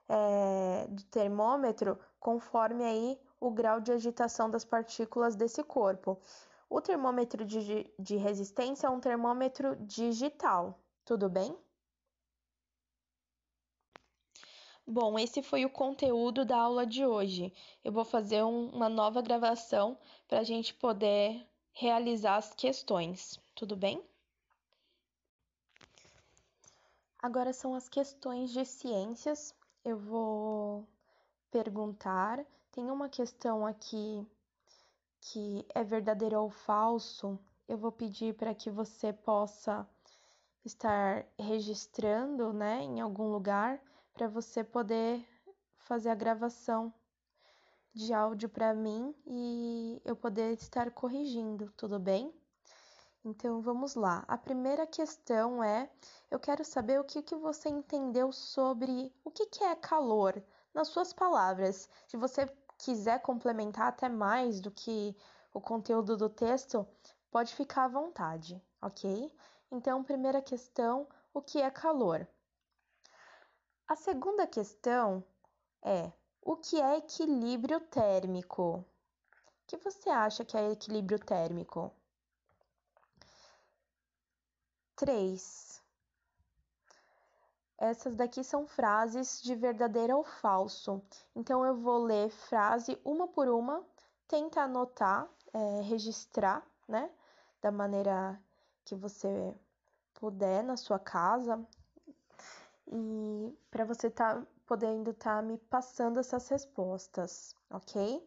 é, 0.09 0.87
do 0.89 1.03
termômetro 1.05 1.99
conforme 2.21 2.85
aí 2.85 3.21
o 3.41 3.51
grau 3.51 3.81
de 3.81 3.93
agitação 3.93 4.49
das 4.49 4.65
partículas 4.65 5.35
desse 5.35 5.63
corpo. 5.63 6.21
O 6.69 6.81
termômetro 6.81 7.45
de, 7.45 7.93
de 7.99 8.17
resistência 8.17 8.87
é 8.87 8.91
um 8.91 9.01
termômetro 9.01 9.77
digital, 9.77 10.79
tudo 11.05 11.29
bem? 11.29 11.57
Bom, 14.89 15.19
esse 15.19 15.43
foi 15.43 15.65
o 15.65 15.71
conteúdo 15.71 16.45
da 16.45 16.59
aula 16.59 16.87
de 16.87 17.05
hoje. 17.05 17.53
Eu 17.83 17.91
vou 17.91 18.05
fazer 18.05 18.45
um, 18.45 18.69
uma 18.69 18.89
nova 18.89 19.21
gravação 19.21 19.99
para 20.29 20.39
a 20.39 20.45
gente 20.45 20.73
poder 20.75 21.45
realizar 21.79 22.37
as 22.37 22.55
questões, 22.55 23.39
tudo 23.55 23.77
bem? 23.77 24.03
Agora 27.23 27.53
são 27.53 27.75
as 27.75 27.87
questões 27.87 28.51
de 28.51 28.65
ciências. 28.65 29.55
Eu 29.85 29.99
vou 29.99 30.89
perguntar. 31.51 32.43
Tem 32.73 32.91
uma 32.91 33.11
questão 33.11 33.67
aqui 33.67 34.27
que 35.21 35.67
é 35.75 35.85
verdadeiro 35.85 36.41
ou 36.41 36.51
falso, 36.51 37.39
eu 37.69 37.77
vou 37.77 37.93
pedir 37.93 38.35
para 38.35 38.55
que 38.55 38.71
você 38.71 39.13
possa 39.13 39.87
estar 40.65 41.27
registrando, 41.39 42.53
né, 42.53 42.83
em 42.83 43.01
algum 43.01 43.31
lugar 43.33 43.81
para 44.15 44.29
você 44.29 44.63
poder 44.63 45.27
fazer 45.79 46.11
a 46.11 46.15
gravação 46.15 46.93
de 47.97 48.13
áudio 48.13 48.47
para 48.47 48.75
mim 48.75 49.15
e 49.27 50.03
eu 50.05 50.15
poder 50.15 50.53
estar 50.53 50.91
corrigindo, 50.91 51.73
tudo 51.79 51.99
bem? 51.99 52.31
Então 53.25 53.63
vamos 53.63 53.95
lá. 53.95 54.23
A 54.29 54.37
primeira 54.37 54.87
questão 54.87 55.65
é: 55.65 55.91
eu 56.31 56.39
quero 56.39 56.63
saber 56.63 57.01
o 57.01 57.05
que, 57.05 57.23
que 57.23 57.35
você 57.35 57.71
entendeu 57.71 58.31
sobre 58.33 59.11
o 59.25 59.31
que, 59.31 59.47
que 59.47 59.65
é 59.65 59.75
calor, 59.75 60.43
nas 60.75 60.89
suas 60.89 61.15
palavras. 61.15 61.89
Se 62.07 62.19
você 62.19 62.47
quiser 62.77 63.23
complementar 63.23 63.89
até 63.89 64.11
mais 64.11 64.61
do 64.61 64.71
que 64.71 65.17
o 65.55 65.59
conteúdo 65.59 66.19
do 66.19 66.29
texto, 66.29 66.87
pode 67.31 67.55
ficar 67.55 67.85
à 67.85 67.89
vontade, 67.89 68.63
ok? 68.83 69.35
Então, 69.73 70.05
primeira 70.05 70.43
questão: 70.43 71.09
o 71.33 71.41
que 71.41 71.63
é 71.63 71.71
calor? 71.71 72.29
A 73.89 73.97
segunda 73.97 74.47
questão 74.47 75.25
é: 75.81 76.13
o 76.47 76.57
que 76.57 76.81
é 76.81 76.99
equilíbrio 76.99 77.81
térmico? 77.81 78.77
O 78.79 79.67
que 79.67 79.77
você 79.79 80.09
acha 80.09 80.45
que 80.45 80.57
é 80.57 80.71
equilíbrio 80.71 81.19
térmico? 81.19 81.93
3. 84.95 85.83
Essas 87.77 88.15
daqui 88.15 88.45
são 88.45 88.65
frases 88.65 89.43
de 89.43 89.57
verdadeiro 89.57 90.19
ou 90.19 90.23
falso. 90.23 91.03
Então 91.35 91.67
eu 91.67 91.75
vou 91.75 92.05
ler 92.05 92.31
frase 92.31 92.97
uma 93.05 93.27
por 93.27 93.49
uma, 93.49 93.85
tenta 94.29 94.61
anotar, 94.63 95.29
é, 95.53 95.81
registrar, 95.83 96.65
né? 96.87 97.11
Da 97.61 97.73
maneira 97.73 98.41
que 98.85 98.95
você 98.95 99.53
puder 100.15 100.63
na 100.63 100.77
sua 100.77 101.01
casa. 101.01 101.61
E 102.87 103.53
para 103.69 103.85
você 103.85 104.09
tá 104.09 104.47
podendo 104.67 105.11
estar 105.11 105.37
tá 105.37 105.43
me 105.43 105.57
passando 105.57 106.19
essas 106.19 106.49
respostas, 106.49 107.55
ok? 107.71 108.23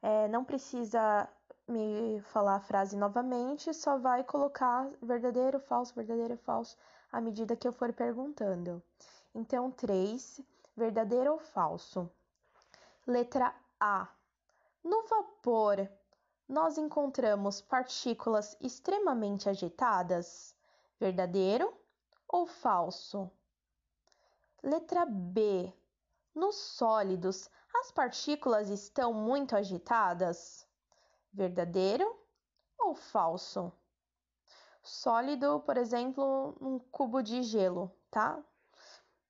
É, 0.00 0.28
não 0.28 0.44
precisa 0.44 1.28
me 1.66 2.20
falar 2.32 2.56
a 2.56 2.60
frase 2.60 2.96
novamente, 2.96 3.72
só 3.72 3.98
vai 3.98 4.22
colocar 4.22 4.88
verdadeiro, 5.02 5.58
falso, 5.58 5.94
verdadeiro, 5.94 6.36
falso 6.36 6.76
à 7.10 7.20
medida 7.20 7.56
que 7.56 7.66
eu 7.66 7.72
for 7.72 7.92
perguntando. 7.92 8.82
Então, 9.34 9.70
3, 9.70 10.40
verdadeiro 10.76 11.32
ou 11.32 11.38
falso? 11.38 12.10
Letra 13.06 13.54
A. 13.80 14.08
No 14.82 15.06
vapor, 15.06 15.88
nós 16.48 16.76
encontramos 16.76 17.60
partículas 17.60 18.56
extremamente 18.60 19.48
agitadas? 19.48 20.54
Verdadeiro 21.00 21.72
ou 22.28 22.46
falso? 22.46 23.30
Letra 24.64 25.04
B. 25.04 25.70
Nos 26.34 26.56
sólidos, 26.56 27.50
as 27.82 27.92
partículas 27.92 28.70
estão 28.70 29.12
muito 29.12 29.54
agitadas? 29.54 30.66
Verdadeiro 31.30 32.18
ou 32.78 32.94
falso? 32.94 33.70
Sólido, 34.82 35.60
por 35.60 35.76
exemplo, 35.76 36.56
um 36.62 36.78
cubo 36.78 37.20
de 37.20 37.42
gelo, 37.42 37.94
tá? 38.10 38.42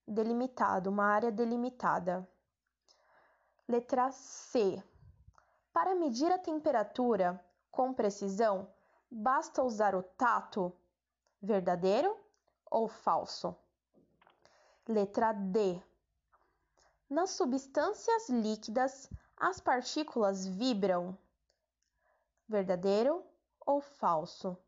Delimitado, 0.07 0.89
uma 0.89 1.07
área 1.07 1.33
delimitada. 1.33 2.29
Letra 3.67 4.13
C. 4.13 4.81
Para 5.73 5.97
medir 5.97 6.31
a 6.31 6.39
temperatura 6.39 7.45
com 7.73 7.93
precisão, 7.93 8.73
basta 9.11 9.65
usar 9.65 9.97
o 9.97 10.03
tato? 10.05 10.73
Verdadeiro 11.43 12.17
ou 12.71 12.87
falso? 12.87 13.64
Letra 14.87 15.33
D. 15.33 15.83
Nas 17.09 17.31
substâncias 17.31 18.29
líquidas, 18.29 19.09
as 19.35 19.59
partículas 19.59 20.47
vibram? 20.47 21.17
Verdadeiro 22.47 23.25
ou 23.65 23.81
falso? 23.81 24.59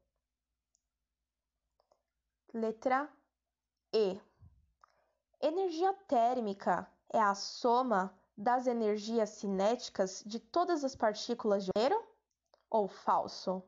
Letra 2.55 3.07
E. 3.93 4.19
Energia 5.39 5.93
térmica 6.09 6.91
é 7.11 7.21
a 7.21 7.35
soma 7.35 8.19
das 8.35 8.67
energias 8.67 9.29
cinéticas 9.29 10.23
de 10.25 10.41
todas 10.41 10.83
as 10.83 10.97
partículas 10.97 11.67
de 11.67 11.71
aero 11.77 12.03
ou 12.71 12.89
falso? 12.89 13.63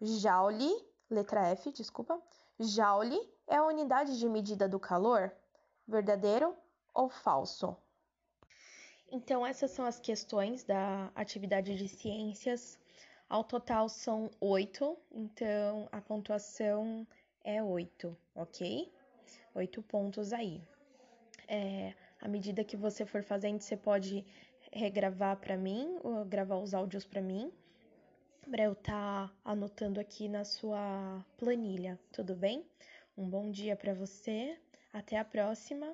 Joule, 0.00 0.72
letra 1.10 1.40
F, 1.48 1.72
desculpa. 1.72 2.22
Joule 2.60 3.36
é 3.48 3.56
a 3.56 3.64
unidade 3.64 4.18
de 4.18 4.28
medida 4.28 4.68
do 4.68 4.78
calor? 4.78 5.32
Verdadeiro 5.86 6.54
ou 6.94 7.08
falso? 7.08 7.76
Então, 9.10 9.46
essas 9.46 9.70
são 9.70 9.86
as 9.86 9.98
questões 9.98 10.64
da 10.64 11.10
atividade 11.14 11.74
de 11.74 11.88
ciências. 11.88 12.78
Ao 13.28 13.42
total 13.42 13.88
são 13.88 14.30
oito, 14.40 14.98
então 15.10 15.88
a 15.90 16.00
pontuação 16.00 17.06
é 17.42 17.62
8, 17.62 18.16
ok? 18.34 18.92
8 19.54 19.82
pontos 19.82 20.32
aí. 20.32 20.62
É, 21.46 21.94
à 22.20 22.28
medida 22.28 22.64
que 22.64 22.76
você 22.76 23.06
for 23.06 23.22
fazendo, 23.22 23.60
você 23.60 23.76
pode 23.76 24.24
regravar 24.70 25.36
para 25.38 25.56
mim, 25.56 25.98
ou 26.02 26.24
gravar 26.24 26.56
os 26.56 26.74
áudios 26.74 27.06
para 27.06 27.22
mim, 27.22 27.50
para 28.50 28.64
eu 28.64 28.72
estar 28.72 29.28
tá 29.28 29.34
anotando 29.44 30.00
aqui 30.00 30.28
na 30.28 30.44
sua 30.44 31.24
planilha, 31.38 31.98
tudo 32.12 32.34
bem? 32.34 32.64
Um 33.18 33.28
bom 33.28 33.50
dia 33.50 33.74
para 33.74 33.92
você, 33.92 34.56
até 34.92 35.18
a 35.18 35.24
próxima 35.24 35.92